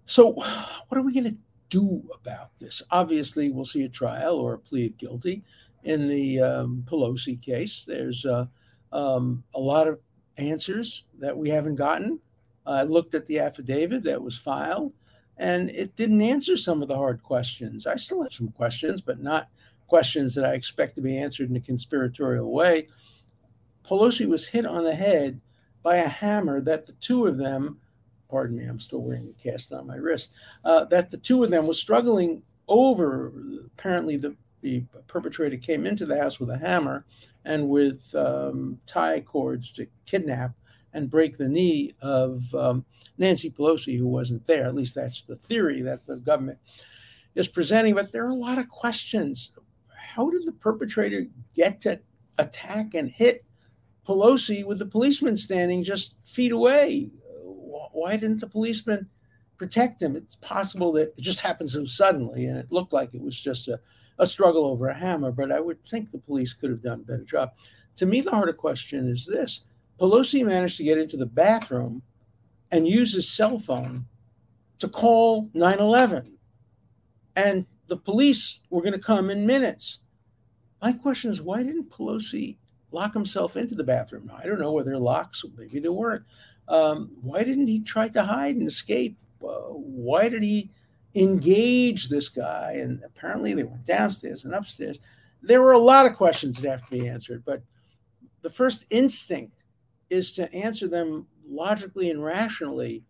So, 0.07 0.33
what 0.33 0.99
are 0.99 1.03
we 1.03 1.13
going 1.13 1.33
to 1.33 1.37
do 1.69 2.03
about 2.15 2.57
this? 2.59 2.83
Obviously, 2.91 3.51
we'll 3.51 3.65
see 3.65 3.85
a 3.85 3.89
trial 3.89 4.37
or 4.37 4.55
a 4.55 4.59
plea 4.59 4.87
of 4.87 4.97
guilty. 4.97 5.45
In 5.85 6.09
the 6.09 6.41
um, 6.41 6.85
Pelosi 6.91 7.41
case, 7.41 7.85
there's 7.85 8.27
uh, 8.27 8.47
um, 8.91 9.45
a 9.55 9.61
lot 9.61 9.87
of 9.87 10.01
answers 10.39 11.05
that 11.19 11.37
we 11.37 11.51
haven't 11.51 11.77
gotten. 11.77 12.21
I 12.67 12.83
looked 12.83 13.15
at 13.15 13.27
the 13.27 13.41
affidavit 13.41 14.03
that 14.05 14.23
was 14.23 14.37
filed, 14.37 14.93
and 15.39 15.71
it 15.71 15.97
didn't 15.97 16.21
answer 16.21 16.57
some 16.57 16.83
of 16.83 16.89
the 16.89 16.97
hard 16.97 17.23
questions. 17.23 17.87
I 17.87 17.97
still 17.97 18.23
have 18.23 18.33
some 18.33 18.49
questions, 18.49 19.01
but 19.01 19.21
not 19.23 19.49
questions 19.87 20.35
that 20.35 20.45
I 20.45 20.53
expect 20.53 20.95
to 20.97 21.01
be 21.01 21.17
answered 21.17 21.49
in 21.49 21.57
a 21.57 21.61
conspiratorial 21.61 22.53
way. 22.53 22.89
Pelosi 23.89 24.27
was 24.27 24.49
hit 24.49 24.67
on 24.67 24.85
the 24.85 24.95
head 24.95 25.41
by 25.83 25.97
a 25.97 26.09
hammer 26.09 26.61
that 26.61 26.85
the 26.87 26.93
two 26.93 27.27
of 27.27 27.39
them 27.39 27.79
pardon 28.29 28.57
me, 28.57 28.65
I'm 28.65 28.81
still 28.81 29.03
wearing 29.03 29.29
a 29.29 29.43
cast 29.43 29.73
on 29.73 29.87
my 29.87 29.97
wrist, 29.97 30.33
uh, 30.65 30.85
that 30.87 31.11
the 31.11 31.17
two 31.17 31.43
of 31.43 31.51
them 31.51 31.67
was 31.67 31.81
struggling 31.81 32.43
over. 32.69 33.33
Apparently, 33.67 34.17
the, 34.17 34.37
the 34.61 34.85
perpetrator 35.07 35.57
came 35.57 35.87
into 35.87 36.07
the 36.07 36.21
house 36.21 36.39
with 36.39 36.51
a 36.51 36.59
hammer 36.59 37.05
and 37.49 37.69
with 37.69 38.15
um, 38.15 38.79
tie 38.87 39.21
cords 39.21 39.73
to 39.73 39.87
kidnap 40.07 40.53
and 40.93 41.11
break 41.11 41.37
the 41.37 41.49
knee 41.49 41.95
of 42.03 42.55
um, 42.55 42.85
Nancy 43.17 43.51
Pelosi, 43.51 43.97
who 43.99 44.07
wasn't 44.07 44.47
there. 44.47 44.67
At 44.67 44.75
least 44.75 44.95
that's 44.95 45.23
the 45.23 45.37
theory 45.37 45.81
that 45.83 46.07
the 46.07 46.17
government 46.17 46.59
is 47.35 47.49
presenting. 47.49 47.95
But 47.95 48.13
there 48.13 48.27
are 48.27 48.31
a 48.31 48.35
lot 48.35 48.59
of 48.59 48.69
questions. 48.69 49.53
How 49.89 50.31
did 50.31 50.45
the 50.45 50.53
perpetrator 50.53 51.27
get 51.55 51.81
to 51.83 52.01
attack 52.39 52.95
and 52.95 53.09
hit 53.09 53.45
Pelosi 54.07 54.65
with 54.65 54.79
the 54.79 54.87
policeman 54.87 55.37
standing 55.37 55.83
just 55.83 56.17
feet 56.25 56.53
away? 56.53 57.11
why 57.93 58.17
didn't 58.17 58.41
the 58.41 58.47
policeman 58.47 59.09
protect 59.57 60.03
him? 60.03 60.17
It's 60.17 60.37
possible 60.37 60.93
that 60.93 61.15
it 61.17 61.21
just 61.21 61.41
happened 61.41 61.71
so 61.71 61.85
suddenly, 61.85 62.47
and 62.47 62.59
it 62.59 62.71
looked 62.71 62.93
like 62.93 63.15
it 63.15 63.23
was 63.23 63.41
just 63.41 63.69
a, 63.69 63.81
a 64.19 64.27
struggle 64.27 64.65
over 64.67 64.89
a 64.89 64.95
hammer. 64.95 65.31
But 65.31 65.53
I 65.53 65.61
would 65.61 65.85
think 65.87 66.11
the 66.11 66.19
police 66.19 66.53
could 66.53 66.71
have 66.71 66.83
done 66.83 67.01
a 67.01 67.11
better 67.11 67.25
job. 67.25 67.53
to 67.97 68.07
me, 68.07 68.21
the 68.21 68.31
harder 68.31 68.53
question 68.53 69.09
is 69.09 69.27
this 69.27 69.65
Pelosi 70.01 70.45
managed 70.45 70.77
to 70.77 70.85
get 70.85 70.99
into 70.99 71.17
the 71.17 71.27
bathroom 71.27 72.03
and 72.71 72.87
use 72.87 73.15
his 73.15 73.29
cell 73.29 73.59
phone 73.59 74.07
to 74.79 74.89
call 74.89 75.51
9 75.55 75.79
11. 75.79 76.39
And 77.37 77.67
the 77.87 77.97
police 77.97 78.61
were 78.71 78.83
going 78.83 78.93
to 78.93 78.99
come 78.99 79.31
in 79.31 79.47
minutes. 79.47 80.01
My 80.81 80.93
question 80.93 81.31
is 81.31 81.43
why 81.43 81.63
didn't 81.63 81.91
Pelosi 81.91 82.57
lock 82.93 83.13
himself 83.13 83.57
into 83.57 83.75
the 83.75 83.85
bathroom? 83.85 84.31
I 84.37 84.47
don't 84.47 84.61
know 84.61 84.73
whether 84.73 84.97
locks, 84.99 85.45
maybe 85.57 85.81
there 85.81 85.93
weren't. 85.93 86.25
Um, 86.69 87.11
why 87.23 87.43
didn't 87.43 87.67
he 87.67 87.81
try 87.81 88.09
to 88.09 88.23
hide 88.23 88.57
and 88.57 88.69
escape? 88.69 89.17
Uh, 89.43 89.71
why 89.71 90.29
did 90.29 90.43
he 90.43 90.71
engage 91.19 92.09
this 92.09 92.29
guy? 92.29 92.79
And 92.81 93.03
apparently 93.05 93.55
they 93.55 93.65
went 93.65 93.85
downstairs 93.85 94.45
and 94.45 94.55
upstairs. 94.55 94.99
There 95.43 95.63
were 95.63 95.73
a 95.73 95.79
lot 95.79 96.07
of 96.07 96.17
questions 96.17 96.59
that 96.59 96.69
have 96.69 96.85
to 96.89 96.99
be 96.99 97.09
answered, 97.09 97.45
but 97.45 97.63
the 98.43 98.51
first 98.51 98.87
instinct 98.91 99.55
is 100.11 100.33
to 100.33 100.53
answer 100.53 100.89
them 100.89 101.27
logically 101.49 102.11
and 102.11 102.23
rationally, 102.23 103.05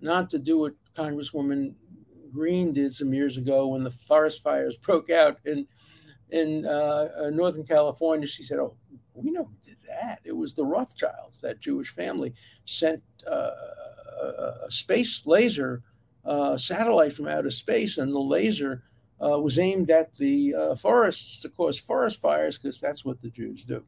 not 0.00 0.30
to 0.30 0.38
do 0.38 0.58
what 0.58 0.74
Congresswoman 0.96 1.74
Greene 2.32 2.72
did 2.72 2.92
some 2.94 3.12
years 3.12 3.36
ago 3.36 3.68
when 3.68 3.84
the 3.84 3.90
forest 3.90 4.42
fires 4.42 4.76
broke 4.82 5.10
out 5.10 5.38
in 5.44 5.66
in 6.30 6.64
uh, 6.64 7.08
uh, 7.24 7.30
Northern 7.30 7.64
California. 7.64 8.26
She 8.26 8.44
said, 8.44 8.58
"Oh, 8.58 8.76
we 9.14 9.32
know 9.32 9.44
who 9.44 9.56
did 9.64 9.78
that. 9.88 10.20
It 10.24 10.36
was 10.36 10.54
the 10.54 10.64
Rothschilds. 10.64 11.40
That 11.40 11.60
Jewish 11.60 11.90
family 11.90 12.34
sent 12.66 13.02
uh, 13.26 13.50
a 14.20 14.70
space 14.70 15.26
laser 15.26 15.82
uh, 16.24 16.56
satellite 16.56 17.12
from 17.12 17.28
outer 17.28 17.50
space, 17.50 17.98
and 17.98 18.12
the 18.12 18.20
laser." 18.20 18.84
Uh, 19.22 19.38
was 19.38 19.58
aimed 19.58 19.90
at 19.90 20.14
the 20.14 20.54
uh, 20.54 20.74
forests 20.74 21.40
to 21.40 21.50
cause 21.50 21.78
forest 21.78 22.18
fires 22.22 22.56
because 22.56 22.80
that's 22.80 23.04
what 23.04 23.20
the 23.20 23.28
Jews 23.28 23.66
do. 23.66 23.84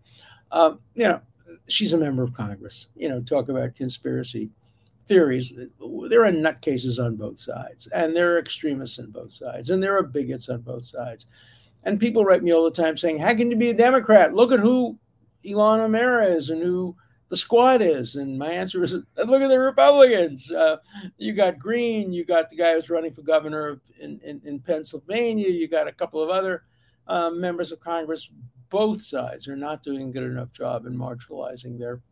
Um, 0.51 0.81
you 0.95 1.05
know, 1.05 1.23
she's 1.69 1.95
a 1.95 1.99
member 1.99 2.23
of 2.23 2.35
Congress. 2.35 2.89
You 2.95 3.09
know, 3.09 3.23
talk 3.23 3.49
about 3.49 3.75
conspiracy 3.75 4.51
theories. 5.07 5.53
There 5.57 6.25
are 6.25 6.33
nutcases 6.33 7.03
on 7.05 7.17
both 7.17 7.39
sides, 7.39 7.87
and 7.89 8.15
there 8.17 8.35
are 8.35 8.39
extremists 8.39 8.99
on 8.99 9.11
both 9.11 9.33
sides, 9.33 9.71
and 9.71 9.83
there 9.83 9.97
are 9.97 10.03
bigots 10.03 10.49
on 10.49 10.61
both 10.61 10.85
sides. 10.85 11.27
And 11.85 11.99
people 11.99 12.25
write 12.25 12.43
me 12.43 12.53
all 12.53 12.65
the 12.65 12.71
time 12.71 12.97
saying, 12.97 13.19
How 13.19 13.35
can 13.35 13.51
you 13.51 13.57
be 13.57 13.71
a 13.71 13.75
Democrat? 13.75 14.35
Look 14.35 14.53
at 14.53 14.61
who 14.61 14.99
Ilhan 15.45 15.81
Omar 15.81 16.23
is 16.23 16.51
and 16.51 16.63
who 16.63 16.97
the 17.33 17.39
squad 17.39 17.81
is. 17.81 18.17
And 18.17 18.39
my 18.39 18.51
answer 18.53 18.83
is, 18.83 18.93
Look 19.17 19.41
at 19.41 19.49
the 19.49 19.59
Republicans. 19.59 20.53
Uh, 20.53 20.77
you 21.17 21.33
got 21.33 21.59
Greene, 21.59 22.13
you 22.13 22.27
got 22.27 22.51
the 22.51 22.57
guy 22.57 22.75
who's 22.75 22.91
running 22.91 23.15
for 23.15 23.23
governor 23.23 23.81
in, 23.99 24.21
in, 24.23 24.43
in 24.45 24.61
Pennsylvania, 24.61 25.49
you 25.49 25.67
got 25.67 25.89
a 25.89 25.93
couple 25.93 26.23
of 26.23 26.29
other 26.29 26.65
uh, 27.09 27.31
members 27.31 27.73
of 27.73 27.81
Congress. 27.81 28.31
Both 28.69 29.01
sides 29.01 29.49
are 29.49 29.57
not 29.57 29.83
doing 29.83 30.11
a 30.11 30.13
good 30.13 30.25
enough 30.25 30.53
job 30.53 30.85
in 30.85 30.95
marginalizing 30.95 31.79
their 31.79 32.03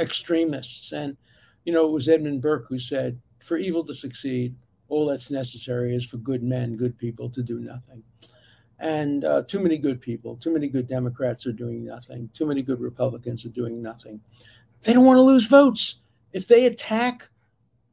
extremists. 0.00 0.90
And 0.90 1.16
you 1.64 1.72
know, 1.72 1.86
it 1.86 1.92
was 1.92 2.08
Edmund 2.08 2.42
Burke 2.42 2.66
who 2.68 2.78
said, 2.80 3.20
for 3.44 3.56
evil 3.56 3.84
to 3.84 3.94
succeed, 3.94 4.56
all 4.88 5.06
that's 5.06 5.30
necessary 5.30 5.94
is 5.94 6.04
for 6.04 6.16
good 6.16 6.42
men, 6.42 6.74
good 6.74 6.98
people 6.98 7.30
to 7.30 7.42
do 7.44 7.60
nothing. 7.60 8.02
And 8.78 9.24
uh, 9.24 9.42
too 9.42 9.60
many 9.60 9.78
good 9.78 10.00
people, 10.00 10.36
too 10.36 10.52
many 10.52 10.68
good 10.68 10.86
Democrats 10.86 11.46
are 11.46 11.52
doing 11.52 11.84
nothing. 11.84 12.30
Too 12.32 12.46
many 12.46 12.62
good 12.62 12.80
Republicans 12.80 13.44
are 13.44 13.50
doing 13.50 13.82
nothing. 13.82 14.20
They 14.82 14.92
don't 14.92 15.04
want 15.04 15.18
to 15.18 15.22
lose 15.22 15.46
votes. 15.46 16.00
If 16.32 16.46
they 16.46 16.66
attack 16.66 17.30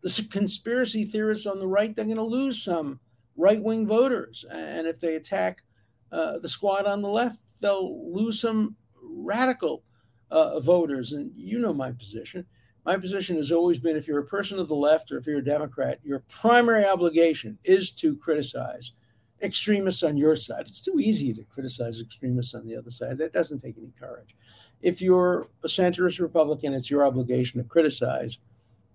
the 0.02 0.28
conspiracy 0.30 1.06
theorists 1.06 1.48
on 1.48 1.60
the 1.60 1.68
right, 1.68 1.96
they're 1.96 2.06
going 2.06 2.18
to 2.18 2.24
lose 2.24 2.62
some 2.62 3.00
right 3.36 3.62
wing 3.62 3.88
voters. 3.88 4.46
And 4.52 4.86
if 4.86 5.00
they 5.00 5.16
attack 5.16 5.64
uh, 6.12 6.38
the 6.38 6.48
squad 6.48 6.86
on 6.86 7.02
the 7.02 7.10
left, 7.10 7.40
they'll 7.62 8.14
lose 8.14 8.40
some 8.40 8.76
radical 9.02 9.84
uh, 10.30 10.60
voters. 10.60 11.14
And 11.14 11.32
you 11.36 11.58
know 11.58 11.74
my 11.74 11.92
position 11.92 12.46
my 12.86 12.98
position 12.98 13.36
has 13.38 13.52
always 13.52 13.80
been 13.80 13.98
if 13.98 14.08
you're 14.08 14.20
a 14.20 14.26
person 14.26 14.60
of 14.60 14.68
the 14.68 14.76
left 14.76 15.12
or 15.12 15.18
if 15.18 15.26
you're 15.26 15.40
a 15.40 15.44
Democrat, 15.44 16.00
your 16.04 16.20
primary 16.30 16.86
obligation 16.86 17.58
is 17.64 17.92
to 17.94 18.16
criticize 18.16 18.94
extremists 19.42 20.04
on 20.04 20.18
your 20.18 20.36
side. 20.36 20.66
It's 20.68 20.82
too 20.82 21.00
easy 21.00 21.34
to 21.34 21.44
criticize 21.44 22.02
extremists 22.02 22.54
on 22.54 22.66
the 22.66 22.76
other 22.76 22.92
side. 22.92 23.18
That 23.18 23.34
doesn't 23.34 23.60
take 23.60 23.78
any 23.78 23.92
courage. 24.00 24.36
If 24.82 25.02
you're 25.02 25.48
a 25.64 25.68
centrist 25.68 26.20
Republican, 26.20 26.74
it's 26.74 26.90
your 26.90 27.06
obligation 27.06 27.62
to 27.62 27.68
criticize 27.68 28.40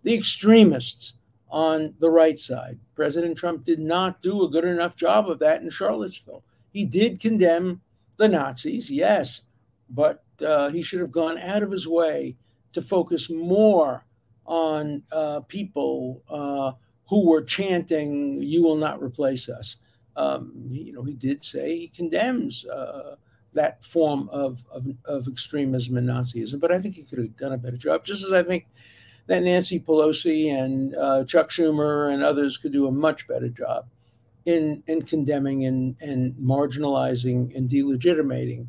the 0.02 0.14
extremists 0.14 1.14
on 1.50 1.94
the 1.98 2.10
right 2.10 2.38
side. 2.38 2.78
President 2.94 3.36
Trump 3.36 3.64
did 3.64 3.80
not 3.80 4.22
do 4.22 4.44
a 4.44 4.50
good 4.50 4.64
enough 4.64 4.96
job 4.96 5.28
of 5.28 5.38
that 5.40 5.62
in 5.62 5.70
Charlottesville. 5.70 6.44
He 6.72 6.84
did 6.84 7.20
condemn 7.20 7.80
the 8.16 8.28
Nazis, 8.28 8.90
yes, 8.90 9.42
but 9.88 10.22
uh, 10.46 10.70
he 10.70 10.82
should 10.82 11.00
have 11.00 11.10
gone 11.10 11.38
out 11.38 11.62
of 11.62 11.70
his 11.70 11.88
way 11.88 12.36
to 12.72 12.80
focus 12.80 13.28
more 13.28 14.04
on 14.46 15.02
uh, 15.10 15.40
people 15.48 16.22
uh, 16.30 16.72
who 17.08 17.26
were 17.26 17.42
chanting, 17.42 18.40
"You 18.42 18.62
will 18.62 18.76
not 18.76 19.02
replace 19.02 19.48
us." 19.48 19.76
Um, 20.16 20.52
you 20.70 20.92
know, 20.92 21.02
he 21.02 21.14
did 21.14 21.44
say 21.44 21.76
he 21.76 21.88
condemns 21.88 22.66
uh, 22.66 23.16
that 23.52 23.84
form 23.84 24.28
of, 24.30 24.64
of, 24.70 24.86
of 25.04 25.28
extremism 25.28 25.96
and 25.96 26.08
Nazism, 26.08 26.60
but 26.60 26.72
I 26.72 26.78
think 26.78 26.96
he 26.96 27.02
could 27.02 27.18
have 27.18 27.36
done 27.36 27.52
a 27.52 27.58
better 27.58 27.76
job. 27.76 28.04
Just 28.04 28.24
as 28.24 28.32
I 28.32 28.42
think 28.42 28.66
that 29.26 29.42
Nancy 29.42 29.78
Pelosi 29.78 30.52
and 30.52 30.94
uh, 30.96 31.24
Chuck 31.24 31.50
Schumer 31.50 32.12
and 32.12 32.22
others 32.22 32.56
could 32.56 32.72
do 32.72 32.86
a 32.86 32.92
much 32.92 33.28
better 33.28 33.48
job 33.48 33.86
in 34.46 34.82
in 34.86 35.02
condemning 35.02 35.66
and 35.66 35.96
and 36.00 36.34
marginalizing 36.34 37.54
and 37.54 37.68
delegitimating 37.68 38.68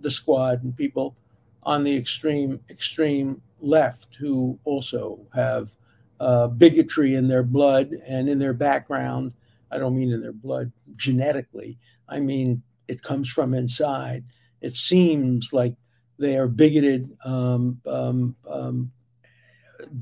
the 0.00 0.10
squad 0.10 0.62
and 0.62 0.76
people 0.76 1.16
on 1.62 1.84
the 1.84 1.96
extreme 1.96 2.60
extreme 2.70 3.42
left 3.60 4.14
who 4.14 4.58
also 4.64 5.18
have 5.34 5.74
uh, 6.20 6.46
bigotry 6.46 7.14
in 7.14 7.28
their 7.28 7.42
blood 7.42 7.92
and 8.06 8.28
in 8.28 8.38
their 8.38 8.52
background. 8.52 9.32
I 9.70 9.78
don't 9.78 9.96
mean 9.96 10.12
in 10.12 10.20
their 10.20 10.32
blood 10.32 10.72
genetically. 10.96 11.78
I 12.08 12.20
mean 12.20 12.62
it 12.88 13.02
comes 13.02 13.28
from 13.28 13.54
inside. 13.54 14.24
It 14.60 14.74
seems 14.74 15.52
like 15.52 15.74
they 16.18 16.36
are 16.36 16.48
bigoted 16.48 17.16
um, 17.24 17.80
um, 17.86 18.34
um, 18.48 18.90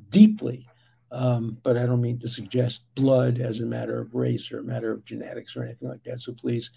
deeply, 0.09 0.67
um, 1.11 1.59
but 1.63 1.77
I 1.77 1.85
don't 1.85 2.01
mean 2.01 2.19
to 2.21 2.29
suggest 2.29 2.83
blood 2.95 3.39
as 3.39 3.61
a 3.61 3.67
matter 3.67 4.01
of 4.01 4.15
race 4.15 4.51
or 4.51 4.61
a 4.61 4.65
matter 4.65 4.93
of 4.93 5.05
genetics 5.05 5.57
or 5.57 5.65
anything 5.65 5.89
like 5.89 6.05
that. 6.05 6.21
So 6.21 6.33
please 6.33 6.71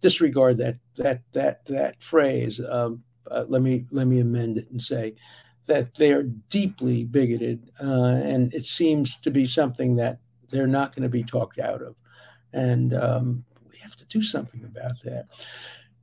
disregard 0.00 0.58
that 0.58 0.76
that 0.96 1.22
that 1.32 1.64
that 1.66 2.02
phrase. 2.02 2.60
Uh, 2.60 2.90
let 3.48 3.62
me 3.62 3.86
let 3.90 4.06
me 4.06 4.20
amend 4.20 4.58
it 4.58 4.70
and 4.70 4.80
say 4.80 5.14
that 5.66 5.94
they 5.96 6.12
are 6.12 6.24
deeply 6.50 7.04
bigoted, 7.04 7.70
uh, 7.82 8.20
and 8.22 8.52
it 8.52 8.66
seems 8.66 9.18
to 9.20 9.30
be 9.30 9.46
something 9.46 9.96
that 9.96 10.18
they're 10.50 10.66
not 10.66 10.94
going 10.94 11.02
to 11.02 11.08
be 11.08 11.24
talked 11.24 11.58
out 11.58 11.80
of, 11.80 11.96
and 12.54 12.94
um, 12.94 13.44
we 13.70 13.78
have 13.78 13.96
to 13.96 14.06
do 14.06 14.22
something 14.22 14.64
about 14.64 15.00
that, 15.02 15.26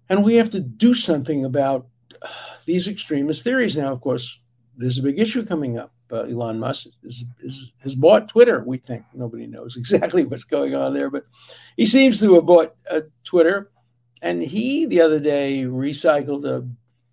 and 0.10 0.24
we 0.24 0.36
have 0.36 0.50
to 0.52 0.60
do 0.60 0.94
something 0.94 1.46
about 1.46 1.88
uh, 2.22 2.28
these 2.66 2.88
extremist 2.88 3.44
theories. 3.44 3.78
Now, 3.78 3.92
of 3.92 4.02
course, 4.02 4.40
there's 4.78 5.00
a 5.00 5.04
big 5.04 5.20
issue 5.20 5.46
coming 5.46 5.80
up. 5.80 5.94
Uh, 6.12 6.24
Elon 6.24 6.60
Musk 6.60 6.88
is, 7.04 7.24
is, 7.42 7.72
has 7.80 7.96
bought 7.96 8.28
Twitter. 8.28 8.64
We 8.66 8.78
think 8.78 9.06
nobody 9.14 9.48
knows 9.48 9.78
exactly 9.78 10.26
what's 10.26 10.44
going 10.44 10.76
on 10.76 10.94
there, 10.94 11.10
but 11.10 11.24
he 11.78 11.86
seems 11.86 12.20
to 12.20 12.36
have 12.36 12.46
bought 12.46 12.76
uh, 12.90 13.02
Twitter. 13.24 13.72
And 14.22 14.44
he 14.44 14.86
the 14.86 15.02
other 15.02 15.20
day 15.20 15.64
recycled 15.64 16.46
a 16.46 16.68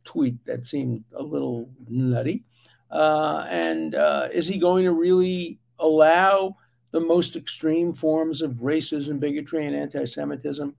tweet 0.04 0.44
that 0.44 0.66
seemed 0.66 1.04
a 1.14 1.22
little 1.22 1.70
nutty. 1.88 2.44
Uh, 2.90 3.46
and 3.48 3.94
uh, 3.94 4.28
is 4.32 4.46
he 4.46 4.58
going 4.58 4.84
to 4.84 4.92
really 4.92 5.58
allow 5.78 6.56
the 6.90 7.00
most 7.00 7.36
extreme 7.36 7.92
forms 7.92 8.42
of 8.42 8.56
racism, 8.56 9.20
bigotry, 9.20 9.66
and 9.66 9.76
anti 9.76 10.04
Semitism 10.04 10.74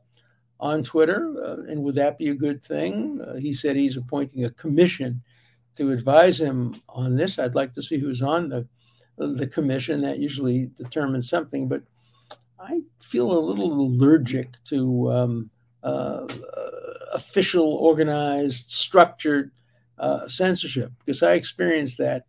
on 0.60 0.84
Twitter? 0.84 1.34
Uh, 1.44 1.72
and 1.72 1.84
would 1.84 1.96
that 1.96 2.18
be 2.18 2.30
a 2.30 2.36
good 2.36 2.64
thing? 2.64 3.22
Uh, 3.22 3.36
he 3.36 3.54
said 3.54 3.76
he's 3.76 3.98
appointing 3.98 4.46
a 4.46 4.52
commission 4.52 5.22
to 5.76 5.92
advise 5.92 6.42
him 6.42 6.82
on 6.90 7.16
this. 7.16 7.40
I'd 7.40 7.56
like 7.56 7.74
to 7.74 7.82
see 7.82 7.98
who's 7.98 8.22
on 8.22 8.50
the, 8.50 8.68
the 9.18 9.48
commission. 9.48 10.02
That 10.02 10.20
usually 10.20 10.72
determines 10.76 11.30
something, 11.30 11.68
but 11.68 11.84
I 12.60 12.82
feel 13.02 13.32
a 13.32 13.40
little 13.40 13.72
allergic 13.72 14.64
to. 14.66 15.12
Um, 15.12 15.50
uh, 15.82 16.28
official, 17.14 17.74
organized, 17.76 18.70
structured 18.70 19.52
uh, 19.98 20.28
censorship 20.28 20.92
because 21.00 21.24
I 21.24 21.34
experienced 21.34 21.98
that 21.98 22.24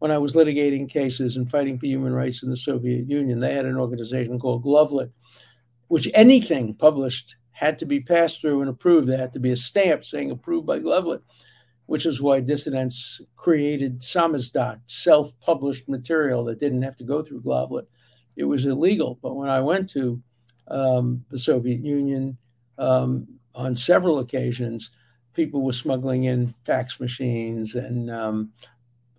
when 0.00 0.10
I 0.10 0.18
was 0.18 0.34
litigating 0.34 0.88
cases 0.88 1.36
and 1.36 1.50
fighting 1.50 1.78
for 1.78 1.86
human 1.86 2.12
rights 2.12 2.42
in 2.42 2.50
the 2.50 2.56
Soviet 2.56 3.08
Union. 3.08 3.38
They 3.38 3.54
had 3.54 3.66
an 3.66 3.76
organization 3.76 4.38
called 4.38 4.64
Glavlit, 4.64 5.10
which 5.88 6.08
anything 6.14 6.74
published 6.74 7.36
had 7.52 7.78
to 7.78 7.86
be 7.86 8.00
passed 8.00 8.40
through 8.40 8.62
and 8.62 8.70
approved. 8.70 9.06
There 9.06 9.18
had 9.18 9.34
to 9.34 9.38
be 9.38 9.52
a 9.52 9.56
stamp 9.56 10.04
saying 10.04 10.30
approved 10.30 10.66
by 10.66 10.80
Glavlit, 10.80 11.20
which 11.84 12.06
is 12.06 12.22
why 12.22 12.40
dissidents 12.40 13.20
created 13.36 14.00
samizdat, 14.00 14.80
self 14.86 15.38
published 15.40 15.86
material 15.86 16.44
that 16.44 16.58
didn't 16.58 16.82
have 16.82 16.96
to 16.96 17.04
go 17.04 17.22
through 17.22 17.42
Glavlit. 17.42 17.86
It 18.36 18.44
was 18.44 18.64
illegal. 18.64 19.18
But 19.22 19.36
when 19.36 19.50
I 19.50 19.60
went 19.60 19.90
to 19.90 20.22
um, 20.68 21.26
the 21.28 21.38
Soviet 21.38 21.84
Union, 21.84 22.38
um, 22.78 23.28
on 23.54 23.76
several 23.76 24.20
occasions, 24.20 24.90
people 25.34 25.60
were 25.60 25.74
smuggling 25.74 26.24
in 26.24 26.54
fax 26.64 26.98
machines 27.00 27.74
and 27.74 28.10
um, 28.10 28.52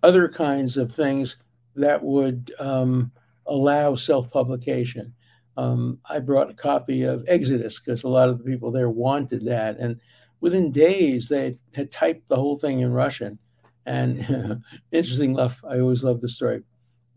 other 0.02 0.28
kinds 0.28 0.76
of 0.76 0.92
things 0.92 1.36
that 1.76 2.02
would 2.02 2.52
um, 2.58 3.10
allow 3.46 3.94
self 3.94 4.30
publication. 4.30 5.14
Um, 5.56 5.98
I 6.08 6.18
brought 6.18 6.50
a 6.50 6.54
copy 6.54 7.02
of 7.02 7.24
Exodus 7.28 7.78
because 7.78 8.04
a 8.04 8.08
lot 8.08 8.28
of 8.28 8.38
the 8.38 8.44
people 8.44 8.70
there 8.70 8.88
wanted 8.88 9.44
that. 9.44 9.78
And 9.78 10.00
within 10.40 10.72
days, 10.72 11.28
they 11.28 11.58
had 11.74 11.90
typed 11.90 12.28
the 12.28 12.36
whole 12.36 12.56
thing 12.56 12.80
in 12.80 12.92
Russian. 12.92 13.38
And 13.84 14.62
interesting 14.92 15.32
enough, 15.32 15.62
I 15.68 15.80
always 15.80 16.04
love 16.04 16.20
the 16.20 16.28
story. 16.28 16.62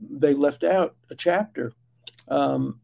They 0.01 0.33
left 0.33 0.63
out 0.63 0.95
a 1.09 1.15
chapter. 1.15 1.71
Um, 2.27 2.81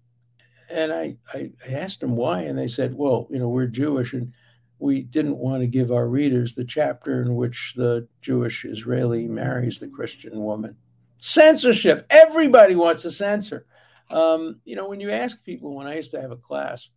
and 0.69 0.93
I, 0.93 1.17
I, 1.33 1.51
I 1.67 1.73
asked 1.73 1.99
them 1.99 2.15
why. 2.15 2.43
And 2.43 2.57
they 2.57 2.69
said, 2.69 2.95
well, 2.95 3.27
you 3.29 3.39
know, 3.39 3.49
we're 3.49 3.67
Jewish 3.67 4.13
and 4.13 4.33
we 4.81 5.01
didn't 5.01 5.37
want 5.37 5.61
to 5.61 5.67
give 5.67 5.91
our 5.91 6.07
readers 6.07 6.55
the 6.55 6.65
chapter 6.65 7.21
in 7.21 7.35
which 7.35 7.73
the 7.77 8.07
Jewish 8.21 8.65
Israeli 8.65 9.27
marries 9.27 9.79
the 9.79 9.87
Christian 9.87 10.41
woman. 10.41 10.75
Censorship. 11.19 12.07
Everybody 12.09 12.75
wants 12.75 13.03
to 13.03 13.11
censor. 13.11 13.67
Um, 14.09 14.59
you 14.65 14.75
know, 14.75 14.89
when 14.89 14.99
you 14.99 15.11
ask 15.11 15.43
people, 15.43 15.75
when 15.75 15.85
I 15.85 15.97
used 15.97 16.11
to 16.11 16.21
have 16.21 16.31
a 16.31 16.35
class, 16.35 16.89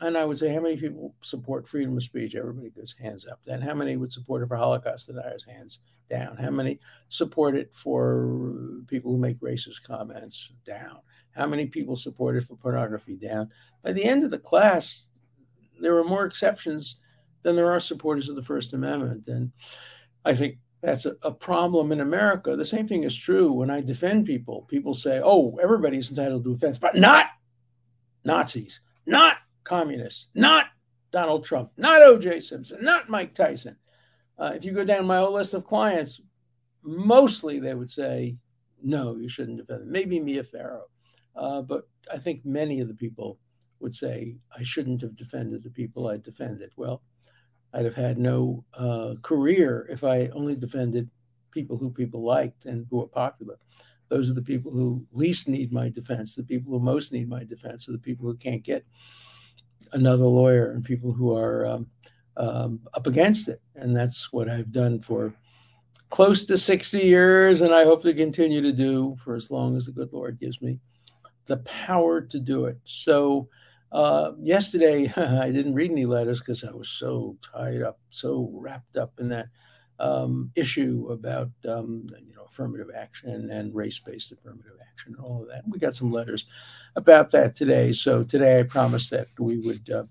and 0.00 0.16
I 0.16 0.24
would 0.24 0.38
say, 0.38 0.54
how 0.54 0.60
many 0.60 0.76
people 0.76 1.16
support 1.20 1.68
freedom 1.68 1.96
of 1.96 2.02
speech? 2.04 2.36
Everybody 2.36 2.70
goes 2.70 2.94
hands 2.96 3.26
up. 3.26 3.40
Then 3.44 3.60
how 3.60 3.74
many 3.74 3.96
would 3.96 4.12
support 4.12 4.44
it 4.44 4.46
for 4.46 4.56
Holocaust 4.56 5.08
deniers? 5.08 5.44
Hands 5.44 5.80
down. 6.08 6.36
How 6.36 6.50
many 6.50 6.78
support 7.08 7.56
it 7.56 7.74
for 7.74 8.84
people 8.86 9.10
who 9.10 9.18
make 9.18 9.40
racist 9.40 9.82
comments? 9.82 10.52
Down. 10.64 11.00
How 11.32 11.48
many 11.48 11.66
people 11.66 11.96
support 11.96 12.36
it 12.36 12.44
for 12.44 12.56
pornography? 12.56 13.16
Down. 13.16 13.50
By 13.82 13.92
the 13.92 14.04
end 14.04 14.22
of 14.22 14.30
the 14.30 14.38
class, 14.38 15.08
there 15.80 15.96
are 15.96 16.04
more 16.04 16.24
exceptions 16.24 17.00
than 17.42 17.56
there 17.56 17.70
are 17.70 17.80
supporters 17.80 18.28
of 18.28 18.36
the 18.36 18.42
First 18.42 18.74
Amendment. 18.74 19.26
And 19.28 19.52
I 20.24 20.34
think 20.34 20.58
that's 20.82 21.06
a, 21.06 21.14
a, 21.22 21.32
problem 21.32 21.92
in 21.92 22.00
America. 22.00 22.56
The 22.56 22.64
same 22.64 22.86
thing 22.86 23.04
is 23.04 23.16
true 23.16 23.52
when 23.52 23.70
I 23.70 23.80
defend 23.80 24.26
people. 24.26 24.66
People 24.68 24.94
say, 24.94 25.20
oh, 25.22 25.58
everybody's 25.62 26.10
entitled 26.10 26.44
to 26.44 26.54
defense, 26.54 26.78
but 26.78 26.96
not 26.96 27.26
Nazis, 28.24 28.80
not 29.06 29.38
communists, 29.64 30.28
not 30.34 30.66
Donald 31.10 31.44
Trump, 31.44 31.70
not 31.76 32.02
O.J. 32.02 32.40
Simpson, 32.40 32.82
not 32.82 33.08
Mike 33.08 33.34
Tyson. 33.34 33.76
Uh, 34.38 34.52
if 34.54 34.64
you 34.64 34.72
go 34.72 34.84
down 34.84 35.06
my 35.06 35.18
whole 35.18 35.32
list 35.32 35.54
of 35.54 35.64
clients, 35.64 36.20
mostly 36.82 37.58
they 37.60 37.74
would 37.74 37.90
say, 37.90 38.36
no, 38.82 39.16
you 39.16 39.28
shouldn't 39.28 39.58
defend 39.58 39.82
them. 39.82 39.92
Maybe 39.92 40.18
Mia 40.18 40.42
Farrow. 40.42 40.84
Uh, 41.36 41.62
but 41.62 41.88
I 42.12 42.18
think 42.18 42.44
many 42.44 42.80
of 42.80 42.88
the 42.88 42.94
people 42.94 43.38
would 43.80 43.94
say, 43.94 44.36
I 44.56 44.62
shouldn't 44.62 45.00
have 45.02 45.16
defended 45.16 45.62
the 45.62 45.70
people 45.70 46.08
I 46.08 46.18
defended. 46.18 46.72
Well, 46.76 47.02
I'd 47.72 47.84
have 47.84 47.94
had 47.94 48.18
no 48.18 48.64
uh, 48.74 49.14
career 49.22 49.86
if 49.90 50.04
I 50.04 50.28
only 50.28 50.56
defended 50.56 51.08
people 51.50 51.76
who 51.76 51.90
people 51.90 52.22
liked 52.22 52.66
and 52.66 52.86
who 52.90 53.02
are 53.02 53.08
popular. 53.08 53.58
Those 54.08 54.28
are 54.28 54.34
the 54.34 54.42
people 54.42 54.72
who 54.72 55.06
least 55.12 55.48
need 55.48 55.72
my 55.72 55.88
defense. 55.88 56.34
The 56.34 56.42
people 56.42 56.72
who 56.72 56.80
most 56.80 57.12
need 57.12 57.28
my 57.28 57.44
defense 57.44 57.88
are 57.88 57.92
the 57.92 57.98
people 57.98 58.26
who 58.26 58.36
can't 58.36 58.62
get 58.62 58.84
another 59.92 60.24
lawyer 60.24 60.72
and 60.72 60.84
people 60.84 61.12
who 61.12 61.34
are 61.34 61.64
um, 61.66 61.86
um, 62.36 62.80
up 62.94 63.06
against 63.06 63.48
it. 63.48 63.60
And 63.76 63.96
that's 63.96 64.32
what 64.32 64.48
I've 64.48 64.72
done 64.72 65.00
for 65.00 65.32
close 66.10 66.44
to 66.46 66.58
60 66.58 66.98
years. 66.98 67.60
And 67.62 67.72
I 67.72 67.84
hope 67.84 68.02
to 68.02 68.12
continue 68.12 68.60
to 68.62 68.72
do 68.72 69.16
for 69.22 69.36
as 69.36 69.50
long 69.50 69.76
as 69.76 69.86
the 69.86 69.92
good 69.92 70.12
Lord 70.12 70.38
gives 70.38 70.60
me 70.60 70.80
the 71.46 71.58
power 71.58 72.20
to 72.20 72.38
do 72.38 72.66
it. 72.66 72.78
So, 72.84 73.48
uh, 73.92 74.32
yesterday, 74.40 75.12
I 75.16 75.50
didn't 75.50 75.74
read 75.74 75.90
any 75.90 76.06
letters 76.06 76.40
because 76.40 76.64
I 76.64 76.72
was 76.72 76.88
so 76.88 77.36
tied 77.42 77.82
up, 77.82 77.98
so 78.10 78.50
wrapped 78.52 78.96
up 78.96 79.12
in 79.18 79.28
that 79.30 79.48
um, 79.98 80.50
issue 80.54 81.08
about 81.10 81.50
um, 81.68 82.06
you 82.24 82.34
know 82.34 82.44
affirmative 82.44 82.90
action 82.96 83.50
and 83.50 83.74
race-based 83.74 84.32
affirmative 84.32 84.72
action 84.90 85.14
and 85.16 85.24
all 85.24 85.42
of 85.42 85.48
that. 85.48 85.62
We 85.68 85.78
got 85.78 85.94
some 85.94 86.10
letters 86.10 86.46
about 86.96 87.30
that 87.32 87.54
today. 87.54 87.92
So 87.92 88.24
today, 88.24 88.60
I 88.60 88.62
promised 88.62 89.10
that 89.10 89.26
we 89.38 89.58
would 89.58 89.90
uh, 89.90 90.04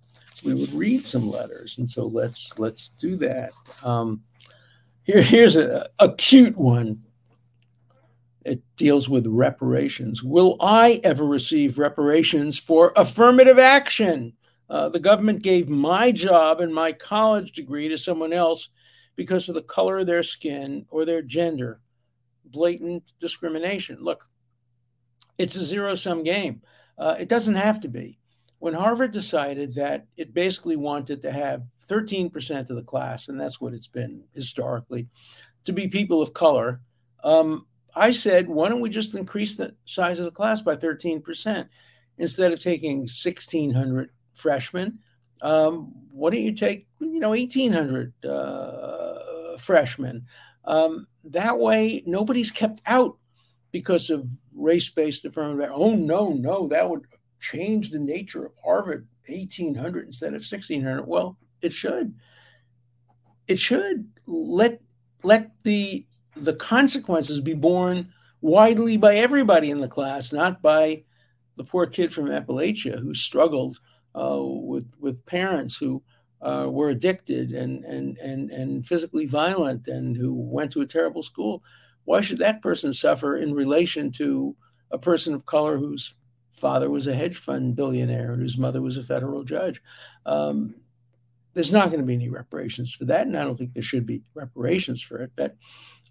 we 0.44 0.54
would 0.54 0.72
read 0.74 1.06
some 1.06 1.30
letters, 1.30 1.78
and 1.78 1.90
so 1.90 2.06
let's 2.06 2.58
let's 2.60 2.90
do 2.90 3.16
that. 3.18 3.52
Um, 3.84 4.24
here, 5.04 5.22
here's 5.22 5.56
a, 5.56 5.90
a 6.00 6.14
cute 6.14 6.58
one 6.58 7.02
it 8.46 8.62
deals 8.78 9.10
with 9.10 9.28
reparations. 9.28 10.24
Will 10.24 10.56
I 10.60 11.02
ever 11.04 11.26
receive 11.26 11.78
reparations 11.78 12.58
for 12.58 12.94
affirmative 12.96 13.60
action? 13.60 14.34
Uh, 14.70 14.90
the 14.90 15.00
government 15.00 15.42
gave 15.42 15.68
my 15.68 16.12
job 16.12 16.62
and 16.62 16.74
my 16.74 16.92
college 16.92 17.52
degree 17.52 17.88
to 17.90 17.98
someone 17.98 18.34
else 18.34 18.70
because 19.16 19.50
of 19.50 19.56
the 19.56 19.62
color 19.62 20.00
of 20.00 20.08
their 20.08 20.24
skin 20.24 20.86
or 20.90 21.06
their 21.06 21.22
gender. 21.22 21.82
Blatant 22.46 23.04
discrimination. 23.20 23.98
Look, 24.00 24.30
it's 25.38 25.56
a 25.56 25.66
zero 25.66 25.96
sum 25.96 26.24
game. 26.24 26.62
Uh, 26.98 27.16
it 27.20 27.30
doesn't 27.30 27.56
have 27.56 27.80
to 27.82 27.88
be. 27.88 28.20
When 28.60 28.74
Harvard 28.74 29.12
decided 29.12 29.74
that 29.76 30.06
it 30.18 30.34
basically 30.34 30.76
wanted 30.76 31.22
to 31.22 31.32
have 31.32 31.64
13% 31.90 32.70
of 32.70 32.76
the 32.76 32.84
class, 32.84 33.28
and 33.28 33.40
that's 33.40 33.60
what 33.60 33.74
it's 33.74 33.88
been 33.88 34.24
historically, 34.34 35.08
to 35.66 35.72
be 35.72 35.88
people 35.88 36.22
of 36.22 36.34
color, 36.34 36.82
um, 37.24 37.66
I 37.96 38.12
said, 38.12 38.48
why 38.48 38.70
don't 38.70 38.82
we 38.82 38.90
just 38.90 39.16
increase 39.16 39.56
the 39.56 39.76
size 39.86 40.20
of 40.20 40.26
the 40.26 40.32
class 40.32 40.62
by 40.62 40.76
13%? 40.76 41.68
Instead 42.18 42.52
of 42.52 42.60
taking 42.60 43.00
1,600 43.00 44.10
freshmen, 44.34 45.00
um, 45.42 45.94
why 46.12 46.32
don't 46.32 46.42
you 46.42 46.54
take, 46.54 46.88
you 47.00 47.20
know, 47.20 47.30
1,800 47.30 48.14
uh, 48.26 49.58
freshmen? 49.58 50.26
Um, 50.66 51.08
that 51.26 51.58
way, 51.58 52.04
nobody's 52.06 52.52
kept 52.52 52.82
out 52.86 53.18
because 53.72 54.10
of 54.10 54.28
race-based 54.54 55.26
affirmative. 55.26 55.72
Oh 55.74 55.96
no, 55.96 56.34
no, 56.34 56.68
that 56.68 56.90
would 56.90 57.06
change 57.40 57.90
the 57.90 58.00
nature 58.00 58.46
of 58.46 58.52
Harvard. 58.64 59.08
1,800 59.28 60.08
instead 60.08 60.34
of 60.34 60.42
1,600. 60.42 61.08
Well, 61.08 61.38
it 61.62 61.72
should. 61.72 62.16
It 63.48 63.60
should 63.60 64.10
let 64.28 64.82
let 65.24 65.52
the 65.64 66.06
the 66.42 66.54
consequences 66.54 67.40
be 67.40 67.54
borne 67.54 68.12
widely 68.42 68.98
by 68.98 69.16
everybody 69.16 69.70
in 69.70 69.80
the 69.80 69.88
class, 69.88 70.32
not 70.32 70.62
by 70.62 71.04
the 71.58 71.64
poor 71.64 71.86
kid 71.86 72.14
from 72.14 72.28
Appalachia 72.28 73.00
who 73.00 73.14
struggled 73.14 73.80
uh, 74.16 74.40
with 74.42 74.90
with 75.00 75.26
parents 75.26 75.78
who 75.78 76.02
uh, 76.42 76.68
were 76.70 76.90
addicted 76.90 77.52
and 77.52 77.84
and 77.84 78.18
and 78.18 78.50
and 78.50 78.88
physically 78.88 79.26
violent 79.26 79.88
and 79.88 80.16
who 80.16 80.34
went 80.34 80.72
to 80.72 80.82
a 80.82 80.86
terrible 80.86 81.24
school. 81.24 81.64
Why 82.06 82.22
should 82.22 82.40
that 82.40 82.62
person 82.62 82.94
suffer 82.94 83.36
in 83.38 83.54
relation 83.54 84.12
to 84.14 84.56
a 84.92 84.98
person 84.98 85.34
of 85.34 85.46
color 85.46 85.78
whose 85.78 86.16
father 86.52 86.90
was 86.90 87.08
a 87.08 87.14
hedge 87.14 87.38
fund 87.38 87.76
billionaire 87.76 88.32
and 88.34 88.42
whose 88.42 88.58
mother 88.58 88.82
was 88.82 88.98
a 88.98 89.04
federal 89.04 89.44
judge? 89.44 89.82
Um, 90.26 90.76
there's 91.54 91.74
not 91.74 91.90
going 91.90 92.00
to 92.00 92.06
be 92.06 92.14
any 92.14 92.30
reparations 92.30 92.94
for 92.94 93.06
that, 93.06 93.28
and 93.28 93.36
I 93.36 93.44
don't 93.44 93.56
think 93.56 93.74
there 93.74 93.84
should 93.84 94.06
be 94.06 94.24
reparations 94.34 95.02
for 95.02 95.18
it. 95.22 95.32
But 95.36 95.58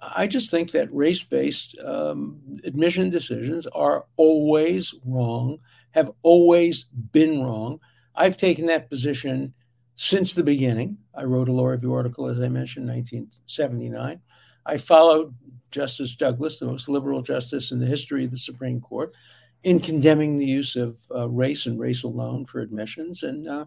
I 0.00 0.26
just 0.26 0.50
think 0.50 0.70
that 0.72 0.92
race 0.94 1.22
based 1.22 1.76
um, 1.84 2.40
admission 2.64 3.10
decisions 3.10 3.66
are 3.66 4.04
always 4.16 4.94
wrong, 5.04 5.58
have 5.92 6.12
always 6.22 6.84
been 6.84 7.42
wrong. 7.42 7.80
I've 8.14 8.36
taken 8.36 8.66
that 8.66 8.88
position 8.88 9.54
since 9.96 10.34
the 10.34 10.44
beginning. 10.44 10.98
I 11.14 11.24
wrote 11.24 11.48
a 11.48 11.52
law 11.52 11.66
review 11.66 11.94
article, 11.94 12.28
as 12.28 12.40
I 12.40 12.48
mentioned, 12.48 12.88
in 12.88 12.94
1979. 12.94 14.20
I 14.64 14.78
followed 14.78 15.34
Justice 15.70 16.14
Douglas, 16.14 16.58
the 16.58 16.66
most 16.66 16.88
liberal 16.88 17.22
justice 17.22 17.72
in 17.72 17.80
the 17.80 17.86
history 17.86 18.24
of 18.24 18.30
the 18.30 18.36
Supreme 18.36 18.80
Court, 18.80 19.16
in 19.64 19.80
condemning 19.80 20.36
the 20.36 20.46
use 20.46 20.76
of 20.76 20.96
uh, 21.14 21.28
race 21.28 21.66
and 21.66 21.78
race 21.78 22.04
alone 22.04 22.46
for 22.46 22.60
admissions. 22.60 23.24
And 23.24 23.48
uh, 23.48 23.64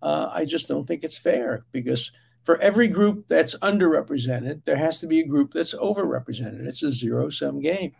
uh, 0.00 0.30
I 0.32 0.44
just 0.44 0.68
don't 0.68 0.86
think 0.86 1.02
it's 1.02 1.18
fair 1.18 1.64
because 1.72 2.12
for 2.42 2.58
every 2.60 2.88
group 2.88 3.28
that's 3.28 3.56
underrepresented, 3.58 4.64
there 4.64 4.76
has 4.76 4.98
to 5.00 5.06
be 5.06 5.20
a 5.20 5.26
group 5.26 5.52
that's 5.52 5.74
overrepresented. 5.74 6.66
It's 6.66 6.82
a 6.82 6.92
zero 6.92 7.30
sum 7.30 7.60
game. 7.60 7.92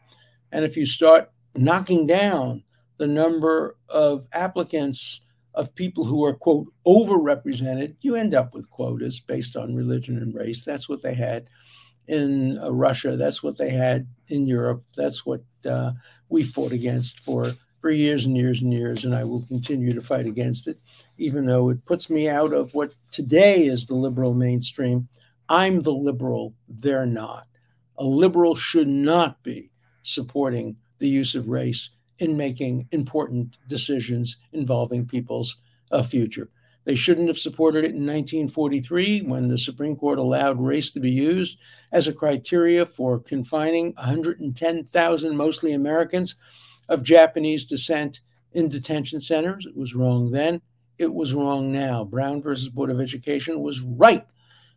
And 0.51 0.65
if 0.65 0.77
you 0.77 0.85
start 0.85 1.31
knocking 1.55 2.07
down 2.07 2.65
the 2.99 3.07
number 3.07 3.77
of 3.89 4.27
applicants 4.33 5.23
of 5.55 5.75
people 5.75 6.05
who 6.05 6.25
are, 6.25 6.35
quote, 6.35 6.73
overrepresented, 6.87 7.97
you 8.01 8.15
end 8.15 8.35
up 8.35 8.55
with 8.55 8.71
quotas 8.71 9.21
based 9.21 9.57
on 9.57 9.75
religion 9.75 10.17
and 10.17 10.35
race. 10.35 10.63
That's 10.63 10.89
what 10.89 11.03
they 11.03 11.15
had 11.15 11.49
in 12.09 12.59
uh, 12.59 12.71
Russia. 12.73 13.17
That's 13.17 13.43
what 13.43 13.59
they 13.59 13.71
had 13.71 14.07
in 14.29 14.47
Europe. 14.47 14.85
That's 14.97 15.25
what 15.25 15.43
uh, 15.69 15.93
we 16.29 16.43
fought 16.43 16.73
against 16.73 17.21
for, 17.21 17.55
for 17.83 17.91
years 17.91 18.25
and 18.25 18.37
years 18.39 18.63
and 18.63 18.73
years. 18.73 19.05
And 19.05 19.15
I 19.15 19.25
will 19.25 19.43
continue 19.43 19.93
to 19.93 20.01
fight 20.01 20.27
against 20.27 20.67
it 20.67 20.79
even 21.23 21.47
though 21.47 21.69
it 21.69 21.85
puts 21.85 22.11
me 22.11 22.29
out 22.29 22.53
of 22.53 22.75
what 22.75 22.95
today 23.11 23.67
is 23.67 23.87
the 23.87 23.95
liberal 23.95 24.35
mainstream. 24.35 25.09
I'm 25.49 25.83
the 25.83 25.93
liberal, 25.93 26.55
they're 26.69 27.07
not. 27.07 27.47
A 27.97 28.05
liberal 28.05 28.57
should 28.57 28.89
not 28.89 29.43
be 29.43 29.71
supporting 30.03 30.77
the 30.99 31.09
use 31.09 31.35
of 31.35 31.49
race 31.49 31.91
in 32.19 32.37
making 32.37 32.89
important 32.91 33.57
decisions 33.69 34.39
involving 34.53 35.07
people's 35.07 35.61
uh, 35.91 36.03
future. 36.03 36.51
They 36.85 36.97
shouldn't 36.97 37.29
have 37.29 37.39
supported 37.39 37.85
it 37.85 37.95
in 37.95 38.07
1943 38.07 39.21
when 39.21 39.47
the 39.47 39.59
Supreme 39.59 39.95
Court 39.95 40.19
allowed 40.19 40.61
race 40.61 40.91
to 40.93 41.01
be 41.01 41.11
used 41.11 41.61
as 41.93 42.09
a 42.09 42.13
criteria 42.13 42.85
for 42.85 43.21
confining 43.21 43.93
110,000 43.95 45.37
mostly 45.37 45.73
Americans 45.73 46.35
of 46.93 47.03
Japanese 47.03 47.65
descent 47.65 48.21
in 48.53 48.69
detention 48.69 49.19
centers. 49.19 49.65
It 49.67 49.75
was 49.75 49.95
wrong 49.95 50.31
then. 50.31 50.61
It 50.99 51.15
was 51.15 51.33
wrong 51.33 51.73
now. 51.73 52.05
Brown 52.05 52.43
versus 52.43 52.69
Board 52.69 52.91
of 52.91 53.01
Education 53.01 53.61
was 53.61 53.81
right. 53.81 54.27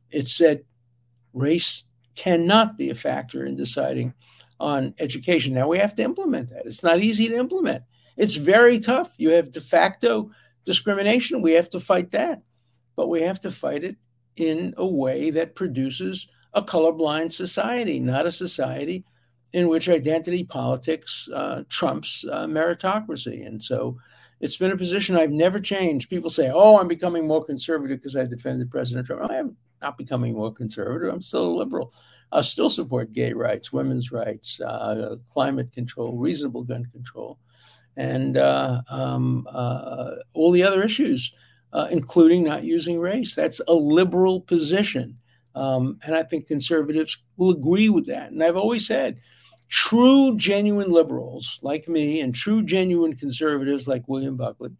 It 0.09 0.27
said 0.27 0.63
race 1.33 1.83
cannot 2.15 2.77
be 2.77 2.89
a 2.89 2.95
factor 2.95 3.45
in 3.45 3.57
deciding 3.57 4.13
on 4.61 4.95
education. 4.97 5.53
Now 5.53 5.67
we 5.67 5.77
have 5.77 5.93
to 5.95 6.03
implement 6.03 6.49
that. 6.51 6.65
It's 6.65 6.83
not 6.83 7.01
easy 7.01 7.27
to 7.27 7.35
implement. 7.35 7.83
It's 8.15 8.35
very 8.35 8.79
tough. 8.79 9.13
You 9.17 9.31
have 9.31 9.51
de 9.51 9.59
facto 9.59 10.31
discrimination. 10.63 11.41
We 11.41 11.51
have 11.51 11.69
to 11.71 11.81
fight 11.81 12.11
that. 12.11 12.43
But 12.95 13.09
we 13.09 13.23
have 13.23 13.41
to 13.41 13.51
fight 13.51 13.83
it 13.83 13.97
in 14.37 14.73
a 14.77 14.85
way 14.87 15.31
that 15.31 15.55
produces 15.55 16.31
a 16.53 16.61
colorblind 16.61 17.33
society, 17.33 17.99
not 17.99 18.25
a 18.25 18.31
society 18.31 19.03
in 19.53 19.67
which 19.67 19.89
identity 19.89 20.43
politics 20.43 21.29
uh, 21.33 21.63
trumps 21.69 22.25
uh, 22.31 22.45
meritocracy. 22.45 23.45
And 23.47 23.61
so 23.61 23.97
it's 24.41 24.57
been 24.57 24.71
a 24.71 24.77
position 24.77 25.15
I've 25.15 25.31
never 25.31 25.59
changed. 25.59 26.09
People 26.09 26.29
say, 26.29 26.51
oh, 26.53 26.77
I'm 26.79 26.87
becoming 26.87 27.25
more 27.25 27.43
conservative 27.43 27.99
because 27.99 28.15
I 28.15 28.25
defended 28.25 28.69
President 28.69 29.07
Trump. 29.07 29.31
I 29.31 29.35
am 29.37 29.55
not 29.81 29.97
becoming 29.97 30.33
more 30.33 30.53
conservative. 30.53 31.13
I'm 31.13 31.21
still 31.21 31.45
a 31.45 31.57
liberal. 31.57 31.93
I 32.31 32.41
still 32.41 32.69
support 32.69 33.13
gay 33.13 33.33
rights, 33.33 33.71
women's 33.71 34.11
rights, 34.11 34.59
uh, 34.59 35.15
climate 35.31 35.71
control, 35.71 36.17
reasonable 36.17 36.63
gun 36.63 36.85
control, 36.91 37.39
and 37.95 38.37
uh, 38.37 38.81
um, 38.89 39.47
uh, 39.49 40.11
all 40.33 40.51
the 40.51 40.63
other 40.63 40.83
issues, 40.83 41.33
uh, 41.71 41.87
including 41.91 42.43
not 42.43 42.63
using 42.63 42.99
race. 42.99 43.35
That's 43.35 43.61
a 43.67 43.73
liberal 43.73 44.41
position. 44.41 45.17
Um, 45.55 45.99
and 46.05 46.15
I 46.15 46.23
think 46.23 46.47
conservatives 46.47 47.23
will 47.37 47.51
agree 47.51 47.89
with 47.89 48.05
that. 48.07 48.31
And 48.31 48.43
I've 48.43 48.57
always 48.57 48.85
said, 48.85 49.19
true, 49.69 50.35
genuine 50.37 50.91
liberals 50.91 51.59
like 51.63 51.87
me 51.87 52.19
and 52.19 52.35
true, 52.35 52.61
genuine 52.61 53.15
conservatives 53.15 53.87
like 53.87 54.07
William 54.07 54.35
Buckley 54.35 54.71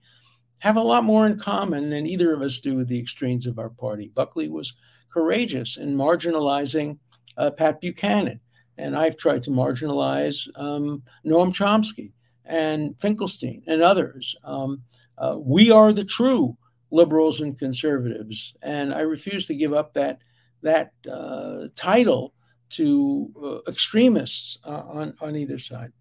have 0.60 0.76
a 0.76 0.82
lot 0.82 1.04
more 1.04 1.26
in 1.26 1.40
common 1.40 1.90
than 1.90 2.08
either 2.08 2.34
of 2.34 2.42
us 2.42 2.60
do 2.60 2.76
with 2.76 2.88
the 2.88 3.00
extremes 3.00 3.48
of 3.48 3.60
our 3.60 3.70
party. 3.70 4.12
Buckley 4.14 4.50
was 4.50 4.74
courageous 5.12 5.78
in 5.78 5.96
marginalizing 5.96 6.98
uh, 7.38 7.52
Pat 7.52 7.82
Buchanan. 7.82 8.40
And 8.78 8.96
I've 8.98 9.16
tried 9.16 9.44
to 9.44 9.52
marginalize 9.52 10.48
um, 10.56 11.04
Noam 11.26 11.56
Chomsky 11.56 12.12
and 12.44 12.96
Finkelstein 13.00 13.64
and 13.68 13.82
others. 13.82 14.36
Um, 14.44 14.82
uh, 15.18 15.38
we 15.40 15.72
are 15.72 15.94
the 15.94 16.04
true 16.04 16.58
liberals 16.92 17.42
and 17.42 17.58
conservatives, 17.58 18.56
and 18.62 18.94
I 18.94 19.02
refuse 19.02 19.48
to 19.48 19.56
give 19.56 19.74
up 19.74 19.94
that 19.94 20.20
that 20.66 20.92
uh, 21.12 21.70
title 21.76 22.34
to 22.72 23.32
uh, 23.42 23.72
extremists 23.72 24.60
uh, 24.66 24.84
on 24.88 25.16
on 25.22 25.36
either 25.36 25.58
side. 25.58 25.94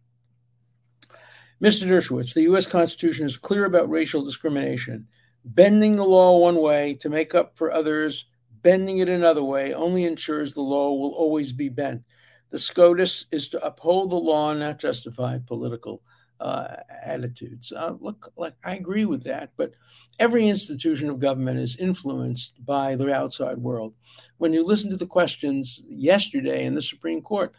Mr. 1.62 1.86
Dershowitz, 1.86 2.34
the 2.34 2.42
U.S. 2.42 2.66
Constitution 2.66 3.24
is 3.24 3.38
clear 3.38 3.64
about 3.64 3.88
racial 3.88 4.24
discrimination. 4.24 5.06
Bending 5.44 5.96
the 5.96 6.04
law 6.04 6.38
one 6.38 6.56
way 6.56 6.94
to 6.94 7.08
make 7.08 7.34
up 7.34 7.56
for 7.56 7.72
others 7.72 8.26
Bending 8.64 8.96
it 8.96 9.10
another 9.10 9.44
way 9.44 9.74
only 9.74 10.04
ensures 10.06 10.54
the 10.54 10.62
law 10.62 10.94
will 10.94 11.10
always 11.10 11.52
be 11.52 11.68
bent. 11.68 12.02
The 12.48 12.58
SCOTUS 12.58 13.26
is 13.30 13.50
to 13.50 13.62
uphold 13.62 14.08
the 14.08 14.16
law, 14.16 14.54
not 14.54 14.78
justify 14.78 15.36
political 15.46 16.00
uh, 16.40 16.76
attitudes. 17.02 17.72
Uh, 17.72 17.94
look, 18.00 18.32
like 18.36 18.54
I 18.64 18.76
agree 18.76 19.04
with 19.04 19.24
that, 19.24 19.50
but 19.56 19.72
every 20.18 20.48
institution 20.48 21.08
of 21.08 21.18
government 21.18 21.58
is 21.60 21.76
influenced 21.76 22.64
by 22.64 22.96
the 22.96 23.12
outside 23.12 23.58
world. 23.58 23.94
When 24.38 24.52
you 24.52 24.64
listen 24.64 24.90
to 24.90 24.96
the 24.96 25.06
questions 25.06 25.82
yesterday 25.88 26.64
in 26.64 26.74
the 26.74 26.82
Supreme 26.82 27.22
Court, 27.22 27.52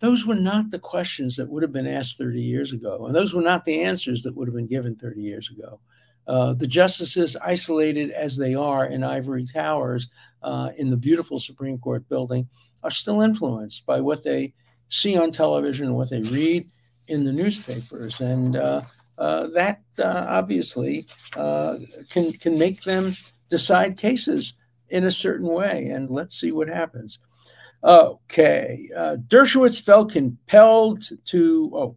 those 0.00 0.26
were 0.26 0.34
not 0.34 0.70
the 0.70 0.78
questions 0.78 1.36
that 1.36 1.48
would 1.48 1.62
have 1.62 1.72
been 1.72 1.86
asked 1.86 2.18
30 2.18 2.40
years 2.40 2.72
ago, 2.72 3.06
and 3.06 3.14
those 3.14 3.32
were 3.32 3.42
not 3.42 3.64
the 3.64 3.82
answers 3.82 4.22
that 4.22 4.34
would 4.34 4.48
have 4.48 4.56
been 4.56 4.66
given 4.66 4.96
30 4.96 5.20
years 5.20 5.50
ago. 5.50 5.80
Uh, 6.26 6.52
the 6.52 6.66
justices, 6.66 7.36
isolated 7.36 8.10
as 8.10 8.36
they 8.36 8.54
are 8.54 8.86
in 8.86 9.02
ivory 9.02 9.44
towers 9.44 10.08
uh, 10.42 10.70
in 10.76 10.90
the 10.90 10.96
beautiful 10.96 11.40
Supreme 11.40 11.78
Court 11.78 12.08
building, 12.08 12.48
are 12.82 12.90
still 12.90 13.20
influenced 13.20 13.86
by 13.86 14.00
what 14.00 14.22
they 14.22 14.54
see 14.88 15.16
on 15.16 15.30
television 15.30 15.86
and 15.86 15.96
what 15.96 16.10
they 16.10 16.20
read 16.20 16.70
in 17.12 17.24
the 17.24 17.32
newspapers. 17.32 18.20
And 18.20 18.56
uh, 18.56 18.82
uh 19.18 19.46
that 19.48 19.82
uh, 19.98 20.26
obviously 20.28 21.06
can, 21.34 22.32
can 22.32 22.58
make 22.58 22.82
them 22.82 23.12
decide 23.48 23.96
cases 23.96 24.54
in 24.88 25.04
a 25.04 25.10
certain 25.10 25.48
way. 25.48 25.86
And 25.86 26.10
let's 26.10 26.38
see 26.38 26.52
what 26.52 26.68
happens. 26.68 27.18
Okay. 27.84 28.88
Dershowitz 29.28 29.80
felt 29.80 30.12
compelled 30.12 31.04
to, 31.26 31.70
oh, 31.74 31.96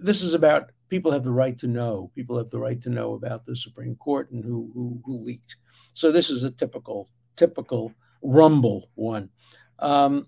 this 0.00 0.22
is 0.22 0.34
about 0.34 0.70
people 0.88 1.12
have 1.12 1.24
the 1.24 1.30
right 1.30 1.56
to 1.58 1.66
know. 1.66 2.10
People 2.14 2.36
have 2.36 2.50
the 2.50 2.58
right 2.58 2.80
to 2.82 2.90
know 2.90 3.14
about 3.14 3.44
the 3.44 3.56
Supreme 3.56 3.96
Court 3.96 4.30
and 4.32 4.44
who, 4.44 4.70
who, 4.74 5.00
who 5.04 5.24
leaked. 5.24 5.56
So 5.94 6.10
this 6.10 6.30
is 6.30 6.44
a 6.44 6.50
typical 6.50 7.08
typical 7.36 7.92
rumble 8.22 8.90
one. 8.94 9.30
Um, 9.78 10.26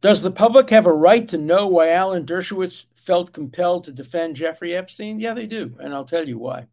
does 0.00 0.22
the 0.22 0.30
public 0.30 0.70
have 0.70 0.86
a 0.86 0.92
right 0.92 1.26
to 1.28 1.38
know 1.38 1.66
why 1.66 1.90
Alan 1.90 2.24
Dershowitz 2.24 2.86
felt 2.94 3.32
compelled 3.32 3.84
to 3.84 3.92
defend 3.92 4.36
Jeffrey 4.36 4.74
Epstein? 4.74 5.18
Yeah, 5.18 5.34
they 5.34 5.46
do, 5.46 5.76
and 5.80 5.94
I'll 5.94 6.04
tell 6.04 6.28
you 6.28 6.38
why. 6.38 6.66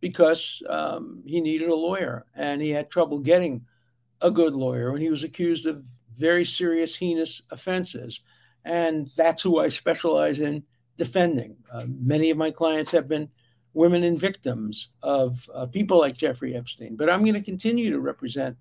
Because 0.00 0.62
um, 0.68 1.22
he 1.26 1.40
needed 1.40 1.68
a 1.68 1.74
lawyer, 1.74 2.26
and 2.34 2.60
he 2.60 2.70
had 2.70 2.90
trouble 2.90 3.18
getting 3.18 3.64
a 4.20 4.30
good 4.30 4.54
lawyer, 4.54 4.90
and 4.90 5.02
he 5.02 5.10
was 5.10 5.24
accused 5.24 5.66
of 5.66 5.84
very 6.16 6.44
serious, 6.44 6.96
heinous 6.96 7.42
offenses, 7.50 8.20
and 8.64 9.10
that's 9.16 9.42
who 9.42 9.58
I 9.58 9.68
specialize 9.68 10.40
in 10.40 10.62
defending. 10.96 11.56
Uh, 11.72 11.86
many 11.88 12.30
of 12.30 12.36
my 12.36 12.50
clients 12.50 12.90
have 12.90 13.08
been 13.08 13.28
women 13.72 14.02
and 14.02 14.18
victims 14.18 14.88
of 15.02 15.48
uh, 15.54 15.66
people 15.66 15.98
like 15.98 16.16
Jeffrey 16.16 16.54
Epstein, 16.54 16.96
but 16.96 17.08
I'm 17.08 17.22
going 17.22 17.34
to 17.34 17.40
continue 17.40 17.90
to 17.90 18.00
represent 18.00 18.56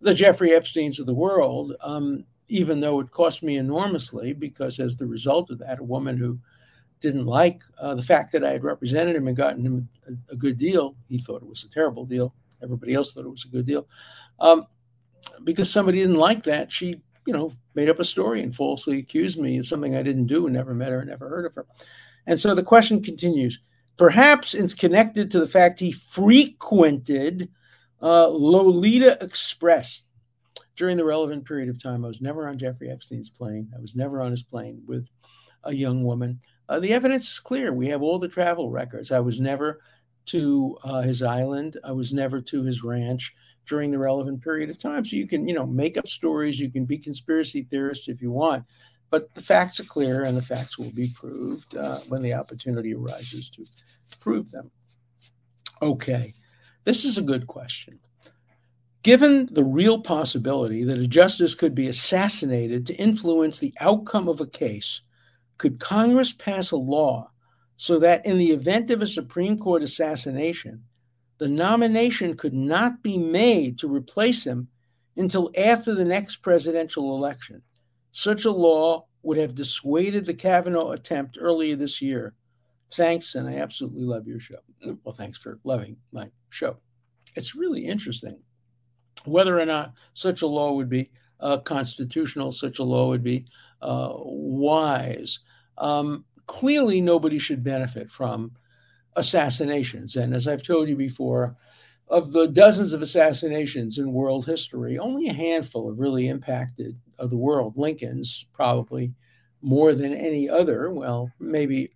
the 0.00 0.14
Jeffrey 0.14 0.50
Epsteins 0.50 0.98
of 0.98 1.06
the 1.06 1.14
world, 1.14 1.74
um, 1.80 2.24
even 2.52 2.80
though 2.80 3.00
it 3.00 3.10
cost 3.10 3.42
me 3.42 3.56
enormously, 3.56 4.34
because 4.34 4.78
as 4.78 4.96
the 4.96 5.06
result 5.06 5.50
of 5.50 5.58
that, 5.58 5.78
a 5.78 5.84
woman 5.84 6.18
who 6.18 6.38
didn't 7.00 7.26
like 7.26 7.62
uh, 7.80 7.94
the 7.94 8.02
fact 8.02 8.30
that 8.32 8.44
I 8.44 8.52
had 8.52 8.62
represented 8.62 9.16
him 9.16 9.26
and 9.26 9.36
gotten 9.36 9.64
him 9.64 9.88
a, 10.06 10.32
a, 10.34 10.36
good 10.36 10.58
deal, 10.58 10.94
he 11.08 11.18
thought 11.18 11.42
it 11.42 11.48
was 11.48 11.64
a 11.64 11.70
terrible 11.70 12.04
deal. 12.04 12.34
Everybody 12.62 12.94
else 12.94 13.12
thought 13.12 13.24
it 13.24 13.30
was 13.30 13.46
a 13.46 13.48
good 13.48 13.64
deal. 13.64 13.88
Um, 14.38 14.66
because 15.42 15.70
somebody 15.70 16.00
didn't 16.00 16.16
like 16.16 16.42
that, 16.44 16.70
she 16.70 17.00
you 17.26 17.32
know, 17.32 17.52
made 17.74 17.88
up 17.88 18.00
a 18.00 18.04
story 18.04 18.42
and 18.42 18.54
falsely 18.54 18.98
accused 18.98 19.38
me 19.38 19.58
of 19.58 19.66
something 19.66 19.96
I 19.96 20.02
didn't 20.02 20.26
do 20.26 20.46
and 20.46 20.54
never 20.54 20.74
met 20.74 20.90
her 20.90 21.00
and 21.00 21.08
never 21.08 21.28
heard 21.28 21.46
of 21.46 21.54
her. 21.54 21.66
And 22.26 22.38
so 22.38 22.54
the 22.54 22.62
question 22.62 23.02
continues. 23.02 23.60
Perhaps 23.96 24.54
it's 24.54 24.74
connected 24.74 25.30
to 25.30 25.40
the 25.40 25.48
fact 25.48 25.80
he 25.80 25.92
frequented 25.92 27.48
uh, 28.00 28.28
Lolita 28.28 29.18
Express 29.20 30.02
during 30.76 30.96
the 30.96 31.04
relevant 31.04 31.44
period 31.44 31.68
of 31.68 31.82
time. 31.82 32.04
I 32.04 32.08
was 32.08 32.20
never 32.20 32.48
on 32.48 32.58
Jeffrey 32.58 32.90
Epstein's 32.90 33.30
plane. 33.30 33.70
I 33.76 33.80
was 33.80 33.96
never 33.96 34.22
on 34.22 34.30
his 34.30 34.42
plane 34.42 34.82
with 34.86 35.06
a 35.64 35.74
young 35.74 36.04
woman. 36.04 36.40
Uh, 36.68 36.80
the 36.80 36.92
evidence 36.92 37.30
is 37.30 37.40
clear. 37.40 37.72
We 37.72 37.88
have 37.88 38.02
all 38.02 38.18
the 38.18 38.28
travel 38.28 38.70
records. 38.70 39.12
I 39.12 39.20
was 39.20 39.40
never 39.40 39.80
to 40.26 40.78
uh, 40.84 41.02
his 41.02 41.22
island. 41.22 41.76
I 41.84 41.92
was 41.92 42.12
never 42.12 42.40
to 42.40 42.62
his 42.62 42.82
ranch 42.82 43.34
during 43.66 43.90
the 43.90 43.98
relevant 43.98 44.42
period 44.42 44.70
of 44.70 44.78
time. 44.78 45.04
So 45.04 45.16
you 45.16 45.26
can, 45.26 45.46
you 45.46 45.54
know, 45.54 45.66
make 45.66 45.96
up 45.96 46.08
stories, 46.08 46.58
you 46.58 46.70
can 46.70 46.84
be 46.84 46.98
conspiracy 46.98 47.66
theorists 47.70 48.08
if 48.08 48.20
you 48.20 48.30
want, 48.30 48.64
but 49.10 49.32
the 49.34 49.42
facts 49.42 49.78
are 49.78 49.84
clear 49.84 50.24
and 50.24 50.36
the 50.36 50.42
facts 50.42 50.78
will 50.78 50.90
be 50.90 51.10
proved 51.14 51.76
uh, 51.76 51.98
when 52.08 52.22
the 52.22 52.34
opportunity 52.34 52.94
arises 52.94 53.50
to 53.50 53.64
prove 54.18 54.50
them. 54.50 54.70
Okay, 55.80 56.34
this 56.84 57.04
is 57.04 57.18
a 57.18 57.22
good 57.22 57.46
question. 57.46 57.98
Given 59.02 59.48
the 59.50 59.64
real 59.64 60.00
possibility 60.00 60.84
that 60.84 60.98
a 60.98 61.08
justice 61.08 61.56
could 61.56 61.74
be 61.74 61.88
assassinated 61.88 62.86
to 62.86 62.94
influence 62.94 63.58
the 63.58 63.74
outcome 63.80 64.28
of 64.28 64.40
a 64.40 64.46
case, 64.46 65.02
could 65.58 65.80
Congress 65.80 66.32
pass 66.32 66.70
a 66.70 66.76
law 66.76 67.30
so 67.76 67.98
that 67.98 68.24
in 68.24 68.38
the 68.38 68.52
event 68.52 68.92
of 68.92 69.02
a 69.02 69.06
Supreme 69.06 69.58
Court 69.58 69.82
assassination, 69.82 70.84
the 71.38 71.48
nomination 71.48 72.36
could 72.36 72.54
not 72.54 73.02
be 73.02 73.18
made 73.18 73.76
to 73.78 73.92
replace 73.92 74.46
him 74.46 74.68
until 75.16 75.50
after 75.58 75.94
the 75.94 76.04
next 76.04 76.36
presidential 76.36 77.16
election. 77.16 77.62
Such 78.12 78.44
a 78.44 78.52
law 78.52 79.06
would 79.24 79.36
have 79.36 79.56
dissuaded 79.56 80.26
the 80.26 80.34
Kavanaugh 80.34 80.92
attempt 80.92 81.38
earlier 81.40 81.74
this 81.74 82.00
year. 82.00 82.34
Thanks, 82.92 83.34
and 83.34 83.48
I 83.48 83.54
absolutely 83.54 84.04
love 84.04 84.28
your 84.28 84.38
show. 84.38 84.58
Well, 85.02 85.16
thanks 85.16 85.38
for 85.38 85.58
loving 85.64 85.96
my 86.12 86.30
show. 86.50 86.76
It's 87.34 87.56
really 87.56 87.84
interesting 87.86 88.38
whether 89.24 89.58
or 89.58 89.66
not 89.66 89.92
such 90.14 90.42
a 90.42 90.46
law 90.46 90.72
would 90.72 90.88
be 90.88 91.10
uh, 91.40 91.58
constitutional, 91.58 92.52
such 92.52 92.78
a 92.78 92.84
law 92.84 93.08
would 93.08 93.22
be 93.22 93.46
uh, 93.80 94.12
wise. 94.14 95.40
Um, 95.78 96.24
clearly, 96.46 97.00
nobody 97.00 97.38
should 97.38 97.64
benefit 97.64 98.10
from 98.10 98.52
assassinations. 99.16 100.16
And 100.16 100.34
as 100.34 100.46
I've 100.48 100.62
told 100.62 100.88
you 100.88 100.96
before, 100.96 101.56
of 102.08 102.32
the 102.32 102.46
dozens 102.46 102.92
of 102.92 103.02
assassinations 103.02 103.98
in 103.98 104.12
world 104.12 104.46
history, 104.46 104.98
only 104.98 105.28
a 105.28 105.32
handful 105.32 105.88
have 105.88 105.98
really 105.98 106.28
impacted 106.28 106.98
uh, 107.18 107.26
the 107.26 107.36
world. 107.36 107.76
Lincoln's 107.76 108.46
probably 108.52 109.14
more 109.62 109.94
than 109.94 110.12
any 110.12 110.48
other. 110.48 110.90
Well, 110.90 111.32
maybe 111.38 111.90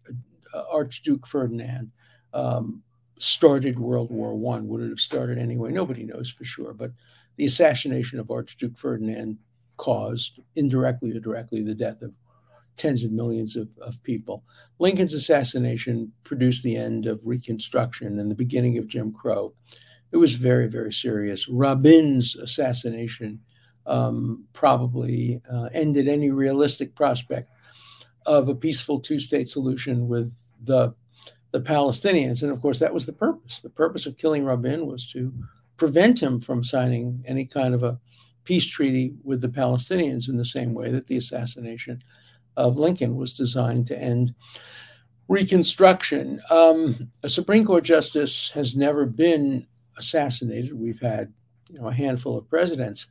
uh, 0.55 0.63
Archduke 0.71 1.27
Ferdinand 1.27 1.91
um, 2.33 2.83
started 3.19 3.79
World 3.79 4.11
War 4.11 4.35
One. 4.35 4.69
Would 4.69 4.83
it 4.83 4.89
have 4.89 5.01
started 5.01 5.39
anyway? 5.39 5.71
Nobody 5.71 6.05
knows 6.05 6.31
for 6.31 6.45
sure. 6.45 6.73
But 6.73 6.93
the 7.37 7.45
assassination 7.45 8.19
of 8.19 8.31
Archduke 8.31 8.79
Ferdinand 8.79 9.39
caused, 9.77 10.41
indirectly 10.55 11.15
or 11.17 11.21
directly, 11.21 11.63
the 11.63 11.75
death 11.75 12.03
of 12.03 12.13
tens 12.77 13.05
of 13.05 13.13
millions 13.13 13.57
of, 13.57 13.69
of 13.81 14.03
people. 14.03 14.45
Lincoln's 14.79 15.15
assassination 15.15 16.13
produced 16.25 16.63
the 16.63 16.77
end 16.77 17.07
of 17.07 17.21
Reconstruction 17.25 18.19
and 18.19 18.31
the 18.31 18.35
beginning 18.35 18.77
of 18.79 18.87
Jim 18.87 19.13
Crow. 19.13 19.55
It 20.13 20.19
was 20.19 20.35
very, 20.35 20.69
very 20.69 20.93
serious. 20.93 21.49
Rabin's 21.49 22.37
assassination 22.37 23.41
um, 23.87 24.45
probably 24.53 25.41
uh, 25.51 25.69
ended 25.73 26.09
any 26.09 26.31
realistic 26.31 26.95
prospect 26.95 27.51
of 28.25 28.49
a 28.49 28.55
peaceful 28.55 29.01
two 29.01 29.21
state 29.21 29.49
solution 29.49 30.09
with 30.09 30.35
the, 30.61 30.95
the 31.53 31.61
Palestinians. 31.61 32.43
And 32.43 32.53
of 32.53 32.61
course, 32.61 32.79
that 32.81 32.95
was 32.95 33.07
the 33.07 33.13
purpose. 33.13 33.61
The 33.61 33.71
purpose 33.71 34.07
of 34.07 34.19
killing 34.19 34.45
Rabin 34.45 34.87
was 34.87 35.11
to 35.13 35.33
prevent 35.77 36.23
him 36.23 36.41
from 36.41 36.65
signing 36.65 37.23
any 37.27 37.45
kind 37.45 37.75
of 37.75 37.83
a 37.83 37.99
peace 38.45 38.67
treaty 38.69 39.15
with 39.25 39.41
the 39.41 39.49
Palestinians 39.49 40.29
in 40.29 40.37
the 40.37 40.45
same 40.45 40.73
way 40.73 40.91
that 40.91 41.07
the 41.07 41.17
assassination 41.17 42.03
of 42.57 42.77
Lincoln 42.77 43.17
was 43.17 43.37
designed 43.37 43.87
to 43.89 43.99
end 43.99 44.35
Reconstruction. 45.29 46.41
Um, 46.51 47.11
a 47.25 47.29
Supreme 47.29 47.65
Court 47.65 47.83
justice 47.83 48.53
has 48.53 48.77
never 48.77 49.07
been 49.07 49.67
assassinated. 49.99 50.79
We've 50.79 51.01
had 51.01 51.33
you 51.69 51.81
know, 51.81 51.89
a 51.89 51.95
handful 51.95 52.39
of 52.39 52.49
presidents 52.49 53.09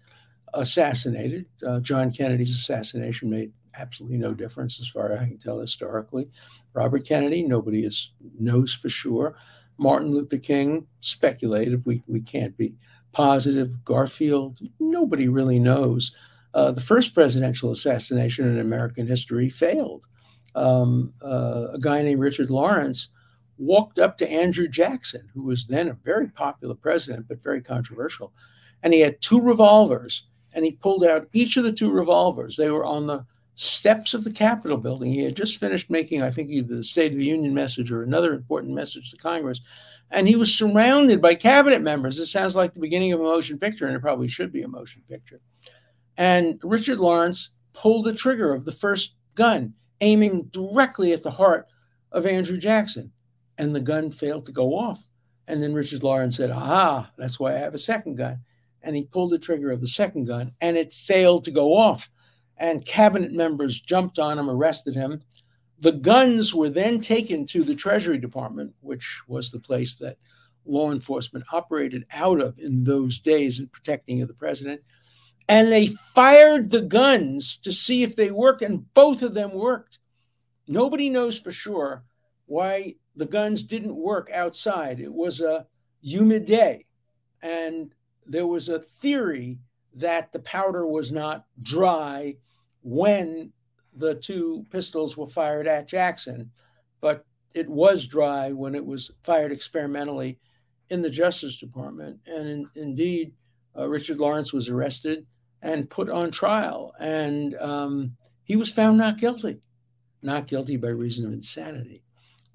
assassinated. 0.54 1.46
Uh, 1.66 1.82
John 1.82 2.14
Kennedy's 2.14 2.52
assassination 2.52 3.30
made 3.30 3.52
absolutely 3.78 4.18
no 4.18 4.34
difference 4.34 4.80
as 4.80 4.88
far 4.88 5.12
as 5.12 5.20
I 5.20 5.26
can 5.26 5.38
tell 5.38 5.60
historically. 5.60 6.30
Robert 6.74 7.06
Kennedy, 7.06 7.44
nobody 7.44 7.84
is, 7.84 8.14
knows 8.40 8.74
for 8.74 8.88
sure. 8.88 9.36
Martin 9.78 10.12
Luther 10.12 10.38
King, 10.38 10.88
speculative. 11.02 11.86
We, 11.86 12.04
we 12.08 12.22
can't 12.22 12.56
be 12.58 12.76
positive. 13.12 13.84
Garfield, 13.84 14.60
nobody 14.80 15.28
really 15.28 15.60
knows. 15.60 16.16
Uh, 16.54 16.72
the 16.72 16.82
first 16.82 17.14
presidential 17.14 17.72
assassination 17.72 18.48
in 18.48 18.60
American 18.60 19.08
history 19.08 19.50
failed. 19.50 20.06
Um, 20.56 21.14
uh, 21.22 21.68
a 21.74 21.80
guy 21.80 22.02
named 22.02 22.22
Richard 22.22 22.50
Lawrence 22.50 23.10
walked 23.58 24.00
up 24.00 24.18
to 24.18 24.30
Andrew 24.30 24.68
Jackson, 24.68 25.30
who 25.34 25.44
was 25.44 25.68
then 25.68 25.90
a 25.90 25.98
very 26.04 26.28
popular 26.28 26.76
president, 26.76 27.28
but 27.28 27.44
very 27.44 27.62
controversial. 27.62 28.34
And 28.84 28.94
he 28.94 29.02
had 29.02 29.22
two 29.22 29.42
revolvers, 29.42 30.28
and 30.54 30.64
he 30.64 30.72
pulled 30.72 31.04
out 31.04 31.28
each 31.34 31.58
of 31.58 31.64
the 31.64 31.74
two 31.74 31.92
revolvers. 31.92 32.56
They 32.56 32.70
were 32.70 32.86
on 32.86 33.08
the 33.08 33.26
steps 33.56 34.14
of 34.14 34.24
the 34.24 34.32
Capitol 34.32 34.78
building. 34.78 35.12
He 35.12 35.24
had 35.24 35.36
just 35.36 35.58
finished 35.58 35.90
making, 35.90 36.22
I 36.22 36.30
think, 36.30 36.50
either 36.50 36.76
the 36.76 36.84
State 36.84 37.14
of 37.14 37.18
the 37.18 37.26
Union 37.26 37.54
message 37.54 37.92
or 37.92 38.04
another 38.04 38.34
important 38.34 38.74
message 38.74 39.12
to 39.12 39.18
Congress. 39.18 39.62
And 40.12 40.28
he 40.28 40.36
was 40.36 40.54
surrounded 40.54 41.22
by 41.22 41.36
cabinet 41.36 41.82
members. 41.82 42.20
It 42.20 42.28
sounds 42.28 42.56
like 42.56 42.74
the 42.74 42.80
beginning 42.80 43.14
of 43.14 43.22
a 43.22 43.24
motion 43.24 43.58
picture, 43.58 43.88
and 43.88 43.96
it 43.96 44.02
probably 44.02 44.28
should 44.28 44.52
be 44.52 44.62
a 44.62 44.68
motion 44.68 45.02
picture. 45.10 45.42
And 46.18 46.60
Richard 46.64 47.00
Lawrence 47.00 47.50
pulled 47.74 48.06
the 48.06 48.14
trigger 48.14 48.54
of 48.54 48.66
the 48.66 48.72
first 48.72 49.16
gun, 49.34 49.74
aiming 50.02 50.44
directly 50.52 51.14
at 51.14 51.24
the 51.24 51.32
heart 51.32 51.68
of 52.12 52.26
Andrew 52.26 52.58
Jackson. 52.58 53.12
And 53.58 53.74
the 53.74 53.80
gun 53.80 54.12
failed 54.12 54.46
to 54.46 54.52
go 54.52 54.76
off. 54.76 55.02
And 55.48 55.64
then 55.64 55.74
Richard 55.74 56.04
Lawrence 56.04 56.38
said, 56.38 56.52
Aha, 56.52 57.10
that's 57.18 57.40
why 57.40 57.56
I 57.56 57.60
have 57.60 57.74
a 57.74 57.80
second 57.80 58.16
gun. 58.16 58.40
And 58.82 58.96
he 58.96 59.04
pulled 59.04 59.32
the 59.32 59.40
trigger 59.40 59.72
of 59.72 59.82
the 59.82 59.88
second 59.88 60.26
gun, 60.26 60.52
and 60.62 60.78
it 60.78 60.94
failed 60.94 61.46
to 61.46 61.52
go 61.52 61.74
off 61.74 62.10
and 62.58 62.86
cabinet 62.86 63.32
members 63.34 63.82
jumped 63.82 64.20
on 64.20 64.40
him, 64.40 64.50
arrested 64.50 64.96
him. 64.96 65.22
The 65.80 65.92
guns 65.92 66.56
were 66.56 66.70
then 66.70 67.02
taken 67.02 67.46
to 67.48 67.64
the 67.64 67.76
Treasury 67.76 68.18
Department, 68.18 68.74
which 68.82 69.22
was 69.28 69.52
the 69.52 69.60
place 69.60 69.96
that 69.96 70.18
law 70.66 70.92
enforcement 70.92 71.46
operated 71.52 72.06
out 72.12 72.42
of 72.42 72.58
in 72.58 72.84
those 72.84 73.20
days 73.20 73.60
in 73.60 73.68
protecting 73.68 74.22
of 74.22 74.28
the 74.28 74.34
president. 74.34 74.82
And 75.48 75.72
they 75.72 75.88
fired 75.88 76.72
the 76.72 76.82
guns 76.82 77.58
to 77.58 77.72
see 77.72 78.04
if 78.04 78.16
they 78.16 78.32
worked, 78.32 78.62
and 78.62 78.92
both 78.94 79.22
of 79.22 79.34
them 79.34 79.54
worked. 79.54 80.00
Nobody 80.68 81.10
knows 81.10 81.40
for 81.40 81.52
sure 81.52 82.04
why 82.48 82.96
the 83.16 83.26
guns 83.28 83.64
didn't 83.64 83.96
work 83.96 84.30
outside. 84.34 85.00
It 85.00 85.14
was 85.14 85.42
a 85.42 85.68
humid 86.02 86.46
day, 86.46 86.86
and 87.42 87.94
there 88.26 88.48
was 88.48 88.70
a 88.70 88.80
theory 88.80 89.60
that 89.96 90.32
the 90.32 90.40
powder 90.40 90.86
was 90.86 91.12
not 91.12 91.46
dry 91.62 92.36
when 92.84 93.52
the 93.96 94.16
two 94.16 94.66
pistols 94.72 95.16
were 95.16 95.28
fired 95.28 95.68
at 95.68 95.88
Jackson, 95.88 96.52
but 97.02 97.26
it 97.54 97.70
was 97.70 98.06
dry 98.06 98.52
when 98.52 98.76
it 98.76 98.86
was 98.86 99.12
fired 99.24 99.52
experimentally 99.52 100.38
in 100.90 101.02
the 101.02 101.10
Justice 101.10 101.58
Department. 101.58 102.20
And 102.28 102.48
in, 102.48 102.70
indeed, 102.76 103.34
uh, 103.78 103.88
Richard 103.88 104.20
Lawrence 104.20 104.54
was 104.54 104.70
arrested 104.70 105.26
and 105.62 105.90
put 105.90 106.10
on 106.10 106.30
trial, 106.30 106.94
and 107.00 107.56
um, 107.56 108.16
he 108.44 108.56
was 108.56 108.72
found 108.72 108.98
not 108.98 109.18
guilty, 109.18 109.62
not 110.22 110.48
guilty 110.48 110.78
by 110.78 110.90
reason 110.90 111.26
of 111.26 111.34
insanity, 111.34 112.04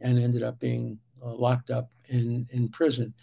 and 0.01 0.19
ended 0.19 0.43
up 0.43 0.61
being 0.61 0.99
uh, 1.25 1.35
locked 1.35 1.71
up 1.71 1.91
in, 2.09 2.47
in 2.53 2.69
prison. 2.69 3.15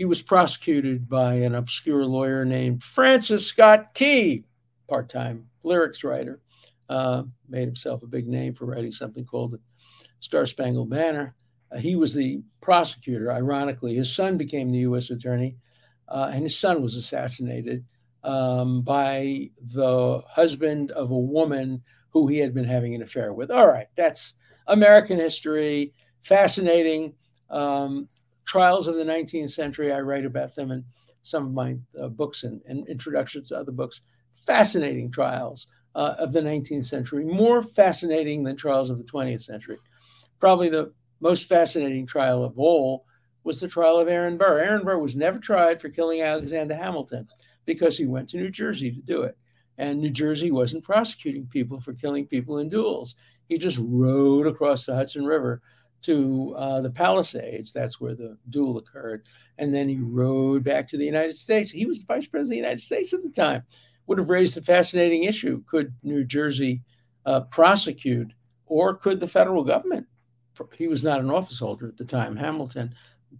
He 0.00 0.06
was 0.06 0.22
prosecuted 0.22 1.10
by 1.10 1.34
an 1.34 1.54
obscure 1.54 2.06
lawyer 2.06 2.46
named 2.46 2.82
Francis 2.82 3.46
Scott 3.46 3.92
Key, 3.92 4.44
part 4.88 5.10
time 5.10 5.50
lyrics 5.62 6.02
writer 6.02 6.40
uh, 6.88 7.24
made 7.50 7.66
himself 7.66 8.02
a 8.02 8.06
big 8.06 8.26
name 8.26 8.54
for 8.54 8.64
writing 8.64 8.92
something 8.92 9.26
called 9.26 9.50
the 9.50 9.60
Star 10.20 10.46
Spangled 10.46 10.88
Banner. 10.88 11.34
Uh, 11.70 11.76
he 11.80 11.96
was 11.96 12.14
the 12.14 12.42
prosecutor. 12.62 13.30
Ironically, 13.30 13.94
his 13.94 14.10
son 14.10 14.38
became 14.38 14.70
the 14.70 14.78
U.S. 14.78 15.10
attorney, 15.10 15.58
uh, 16.08 16.30
and 16.32 16.44
his 16.44 16.58
son 16.58 16.80
was 16.80 16.94
assassinated 16.94 17.84
um, 18.24 18.80
by 18.80 19.50
the 19.74 20.22
husband 20.30 20.92
of 20.92 21.10
a 21.10 21.14
woman 21.14 21.82
who 22.08 22.26
he 22.26 22.38
had 22.38 22.54
been 22.54 22.64
having 22.64 22.94
an 22.94 23.02
affair 23.02 23.34
with. 23.34 23.50
All 23.50 23.68
right, 23.68 23.88
that's 23.98 24.32
American 24.66 25.18
history, 25.18 25.92
fascinating. 26.22 27.12
Um, 27.50 28.08
trials 28.50 28.88
of 28.88 28.96
the 28.96 29.04
19th 29.04 29.50
century, 29.50 29.92
I 29.92 30.00
write 30.00 30.24
about 30.24 30.56
them 30.56 30.72
in 30.72 30.84
some 31.22 31.46
of 31.46 31.52
my 31.52 31.76
uh, 32.00 32.08
books 32.08 32.42
and, 32.42 32.60
and 32.66 32.84
introductions 32.88 33.48
to 33.48 33.56
other 33.56 33.70
books. 33.70 34.00
Fascinating 34.44 35.12
trials 35.12 35.68
uh, 35.94 36.16
of 36.18 36.32
the 36.32 36.40
19th 36.40 36.84
century, 36.84 37.24
more 37.24 37.62
fascinating 37.62 38.42
than 38.42 38.56
trials 38.56 38.90
of 38.90 38.98
the 38.98 39.04
20th 39.04 39.42
century. 39.42 39.78
Probably 40.40 40.68
the 40.68 40.92
most 41.20 41.48
fascinating 41.48 42.06
trial 42.06 42.42
of 42.42 42.58
all 42.58 43.04
was 43.44 43.60
the 43.60 43.68
trial 43.68 44.00
of 44.00 44.08
Aaron 44.08 44.36
Burr. 44.36 44.58
Aaron 44.58 44.84
Burr 44.84 44.98
was 44.98 45.14
never 45.14 45.38
tried 45.38 45.80
for 45.80 45.88
killing 45.88 46.20
Alexander 46.20 46.74
Hamilton 46.74 47.28
because 47.66 47.96
he 47.96 48.06
went 48.06 48.30
to 48.30 48.36
New 48.36 48.50
Jersey 48.50 48.90
to 48.90 49.00
do 49.00 49.22
it. 49.22 49.38
And 49.78 50.00
New 50.00 50.10
Jersey 50.10 50.50
wasn't 50.50 50.82
prosecuting 50.82 51.46
people 51.46 51.80
for 51.80 51.92
killing 51.92 52.26
people 52.26 52.58
in 52.58 52.68
duels. 52.68 53.14
He 53.48 53.58
just 53.58 53.78
rode 53.80 54.48
across 54.48 54.86
the 54.86 54.96
Hudson 54.96 55.24
River 55.24 55.62
to 56.02 56.54
uh, 56.56 56.80
the 56.80 56.90
Palisades. 56.90 57.72
That's 57.72 58.00
where 58.00 58.14
the 58.14 58.36
duel 58.48 58.78
occurred. 58.78 59.26
And 59.58 59.74
then 59.74 59.88
he 59.88 59.98
rode 59.98 60.64
back 60.64 60.88
to 60.88 60.96
the 60.96 61.04
United 61.04 61.36
States. 61.36 61.70
He 61.70 61.86
was 61.86 62.00
the 62.00 62.06
vice 62.06 62.26
president 62.26 62.46
of 62.46 62.50
the 62.50 62.56
United 62.56 62.80
States 62.80 63.12
at 63.12 63.22
the 63.22 63.30
time 63.30 63.62
would 64.10 64.18
have 64.18 64.28
raised 64.28 64.56
a 64.58 64.62
fascinating 64.62 65.22
issue. 65.22 65.62
Could 65.66 65.94
New 66.02 66.24
Jersey 66.24 66.82
uh, 67.26 67.42
prosecute, 67.42 68.32
or 68.66 68.96
could 68.96 69.20
the 69.20 69.28
federal 69.28 69.62
government? 69.62 70.04
He 70.74 70.88
was 70.88 71.04
not 71.04 71.20
an 71.20 71.30
office 71.30 71.60
holder 71.60 71.86
at 71.86 71.96
the 71.96 72.04
time, 72.04 72.34
Hamilton, 72.34 72.92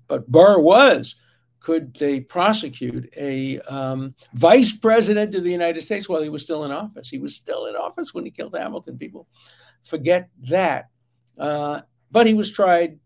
but 0.06 0.30
Burr 0.30 0.60
was. 0.60 1.16
Could 1.58 1.94
they 1.94 2.20
prosecute 2.20 3.12
a 3.16 3.58
um, 3.62 4.14
vice 4.34 4.70
president 4.70 5.34
of 5.34 5.42
the 5.42 5.50
United 5.50 5.82
States 5.82 6.08
while 6.08 6.22
he 6.22 6.28
was 6.28 6.44
still 6.44 6.64
in 6.64 6.70
office? 6.70 7.08
He 7.08 7.18
was 7.18 7.34
still 7.34 7.66
in 7.66 7.74
office 7.74 8.14
when 8.14 8.24
he 8.24 8.30
killed 8.30 8.54
Hamilton. 8.56 8.96
People 8.96 9.26
forget 9.84 10.28
that. 10.48 10.88
Uh, 11.36 11.80
but 12.10 12.26
he 12.26 12.34
was 12.34 12.52
tried 12.52 12.98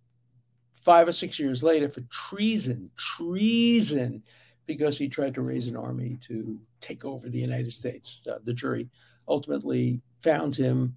five 0.84 1.08
or 1.08 1.12
six 1.12 1.38
years 1.38 1.62
later 1.62 1.88
for 1.88 2.02
treason. 2.10 2.90
Treason 2.96 4.22
because 4.66 4.96
he 4.96 5.08
tried 5.08 5.34
to 5.34 5.42
raise 5.42 5.68
an 5.68 5.76
army 5.76 6.18
to 6.22 6.58
take 6.80 7.04
over 7.04 7.28
the 7.28 7.38
United 7.38 7.72
States. 7.72 8.22
Uh, 8.30 8.38
the 8.44 8.52
jury 8.52 8.88
ultimately 9.28 10.00
found 10.22 10.56
him 10.56 10.94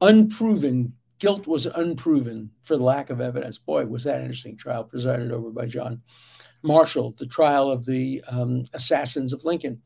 unproven. 0.00 0.92
Guilt 1.18 1.46
was 1.46 1.66
unproven 1.66 2.50
for 2.64 2.76
lack 2.76 3.10
of 3.10 3.20
evidence. 3.20 3.58
Boy, 3.58 3.86
was 3.86 4.04
that 4.04 4.20
interesting 4.20 4.56
trial 4.56 4.84
presided 4.84 5.30
over 5.32 5.50
by 5.50 5.66
John 5.66 6.02
Marshall. 6.62 7.14
The 7.18 7.26
trial 7.26 7.70
of 7.70 7.84
the 7.84 8.24
um, 8.28 8.64
assassins 8.72 9.32
of 9.32 9.44
Lincoln 9.44 9.82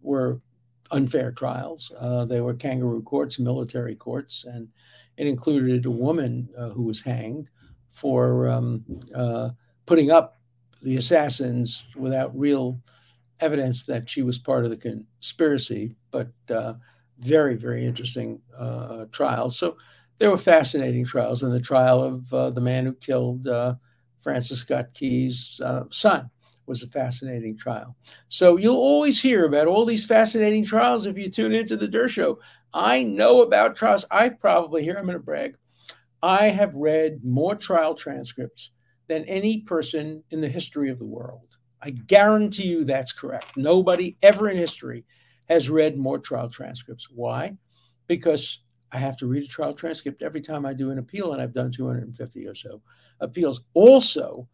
were 0.00 0.40
unfair 0.90 1.32
trials. 1.32 1.92
Uh, 1.98 2.24
they 2.24 2.40
were 2.40 2.54
kangaroo 2.54 3.02
courts, 3.02 3.38
military 3.38 3.94
courts, 3.94 4.44
and 4.44 4.68
it 5.16 5.26
included 5.26 5.86
a 5.86 5.90
woman 5.90 6.48
uh, 6.56 6.70
who 6.70 6.82
was 6.82 7.02
hanged 7.02 7.50
for 7.92 8.48
um, 8.48 8.84
uh, 9.14 9.50
putting 9.86 10.10
up 10.10 10.38
the 10.82 10.96
assassins 10.96 11.86
without 11.96 12.36
real 12.38 12.80
evidence 13.40 13.84
that 13.84 14.08
she 14.08 14.22
was 14.22 14.38
part 14.38 14.64
of 14.64 14.70
the 14.70 14.76
conspiracy, 14.76 15.94
but 16.10 16.28
uh, 16.50 16.74
very, 17.18 17.54
very 17.54 17.86
interesting 17.86 18.40
uh, 18.56 19.06
trials. 19.10 19.58
So 19.58 19.76
there 20.18 20.30
were 20.30 20.38
fascinating 20.38 21.04
trials, 21.04 21.42
and 21.42 21.52
the 21.52 21.60
trial 21.60 22.02
of 22.02 22.32
uh, 22.32 22.50
the 22.50 22.60
man 22.60 22.84
who 22.84 22.94
killed 22.94 23.46
Francis 24.20 24.60
Scott 24.60 24.92
Key's 24.94 25.60
son 25.90 26.30
was 26.66 26.82
a 26.82 26.88
fascinating 26.88 27.56
trial. 27.56 27.96
So 28.28 28.56
you'll 28.56 28.76
always 28.76 29.20
hear 29.20 29.44
about 29.44 29.66
all 29.66 29.84
these 29.84 30.06
fascinating 30.06 30.64
trials 30.64 31.06
if 31.06 31.16
you 31.16 31.30
tune 31.30 31.54
into 31.54 31.76
the 31.76 31.88
Dershow. 31.88 32.36
I 32.74 33.02
know 33.02 33.42
about 33.42 33.76
trials. 33.76 34.04
I 34.10 34.28
probably, 34.28 34.82
here 34.82 34.96
I'm 34.96 35.04
going 35.04 35.14
to 35.16 35.22
brag, 35.22 35.56
I 36.22 36.46
have 36.46 36.74
read 36.74 37.24
more 37.24 37.54
trial 37.54 37.94
transcripts 37.94 38.72
than 39.06 39.24
any 39.24 39.60
person 39.60 40.24
in 40.30 40.40
the 40.40 40.48
history 40.48 40.90
of 40.90 40.98
the 40.98 41.06
world. 41.06 41.56
I 41.80 41.90
guarantee 41.90 42.66
you 42.66 42.84
that's 42.84 43.12
correct. 43.12 43.56
Nobody 43.56 44.16
ever 44.22 44.48
in 44.48 44.56
history 44.56 45.04
has 45.48 45.70
read 45.70 45.96
more 45.96 46.18
trial 46.18 46.48
transcripts. 46.48 47.08
Why? 47.10 47.56
Because 48.08 48.60
I 48.90 48.98
have 48.98 49.16
to 49.18 49.26
read 49.26 49.44
a 49.44 49.48
trial 49.48 49.74
transcript 49.74 50.22
every 50.22 50.40
time 50.40 50.66
I 50.66 50.72
do 50.72 50.90
an 50.90 50.98
appeal, 50.98 51.32
and 51.32 51.40
I've 51.40 51.52
done 51.52 51.70
250 51.70 52.46
or 52.46 52.54
so 52.54 52.82
appeals. 53.20 53.62
Also, 53.74 54.48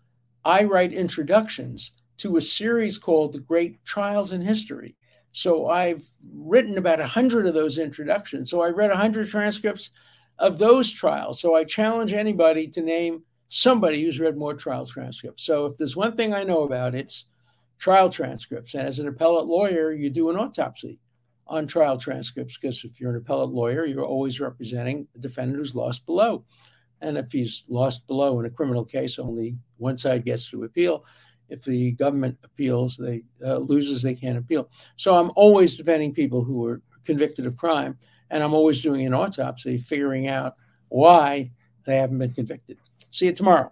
I 0.44 0.64
write 0.64 0.92
introductions 0.92 1.92
to 2.22 2.36
a 2.36 2.40
series 2.40 2.98
called 2.98 3.32
The 3.32 3.40
Great 3.40 3.84
Trials 3.84 4.30
in 4.30 4.40
History. 4.40 4.94
So 5.32 5.68
I've 5.68 6.04
written 6.32 6.78
about 6.78 7.00
100 7.00 7.48
of 7.48 7.54
those 7.54 7.78
introductions. 7.78 8.48
So 8.48 8.62
I 8.62 8.68
read 8.68 8.90
100 8.90 9.28
transcripts 9.28 9.90
of 10.38 10.58
those 10.58 10.92
trials. 10.92 11.40
So 11.40 11.56
I 11.56 11.64
challenge 11.64 12.12
anybody 12.12 12.68
to 12.68 12.80
name 12.80 13.24
somebody 13.48 14.04
who's 14.04 14.20
read 14.20 14.36
more 14.36 14.54
trial 14.54 14.86
transcripts. 14.86 15.42
So 15.42 15.66
if 15.66 15.76
there's 15.76 15.96
one 15.96 16.14
thing 16.14 16.32
I 16.32 16.44
know 16.44 16.62
about, 16.62 16.94
it's 16.94 17.26
trial 17.80 18.08
transcripts. 18.08 18.74
And 18.74 18.86
as 18.86 19.00
an 19.00 19.08
appellate 19.08 19.46
lawyer, 19.46 19.92
you 19.92 20.08
do 20.08 20.30
an 20.30 20.36
autopsy 20.36 21.00
on 21.48 21.66
trial 21.66 21.98
transcripts 21.98 22.56
because 22.56 22.84
if 22.84 23.00
you're 23.00 23.10
an 23.10 23.16
appellate 23.16 23.50
lawyer, 23.50 23.84
you're 23.84 24.06
always 24.06 24.38
representing 24.38 25.08
a 25.16 25.18
defendant 25.18 25.58
who's 25.58 25.74
lost 25.74 26.06
below. 26.06 26.44
And 27.00 27.18
if 27.18 27.32
he's 27.32 27.64
lost 27.68 28.06
below 28.06 28.38
in 28.38 28.46
a 28.46 28.50
criminal 28.50 28.84
case, 28.84 29.18
only 29.18 29.56
one 29.76 29.98
side 29.98 30.24
gets 30.24 30.48
to 30.50 30.62
appeal. 30.62 31.04
If 31.52 31.62
the 31.64 31.92
government 31.92 32.38
appeals, 32.44 32.96
they 32.96 33.22
uh, 33.44 33.58
loses, 33.58 34.00
they 34.00 34.14
can't 34.14 34.38
appeal. 34.38 34.70
So 34.96 35.14
I'm 35.14 35.30
always 35.36 35.76
defending 35.76 36.14
people 36.14 36.42
who 36.42 36.64
are 36.64 36.80
convicted 37.04 37.44
of 37.46 37.58
crime, 37.58 37.98
and 38.30 38.42
I'm 38.42 38.54
always 38.54 38.80
doing 38.80 39.04
an 39.06 39.12
autopsy, 39.12 39.76
figuring 39.76 40.28
out 40.28 40.54
why 40.88 41.50
they 41.84 41.96
haven't 41.96 42.18
been 42.18 42.32
convicted. 42.32 42.78
See 43.10 43.26
you 43.26 43.32
tomorrow. 43.32 43.70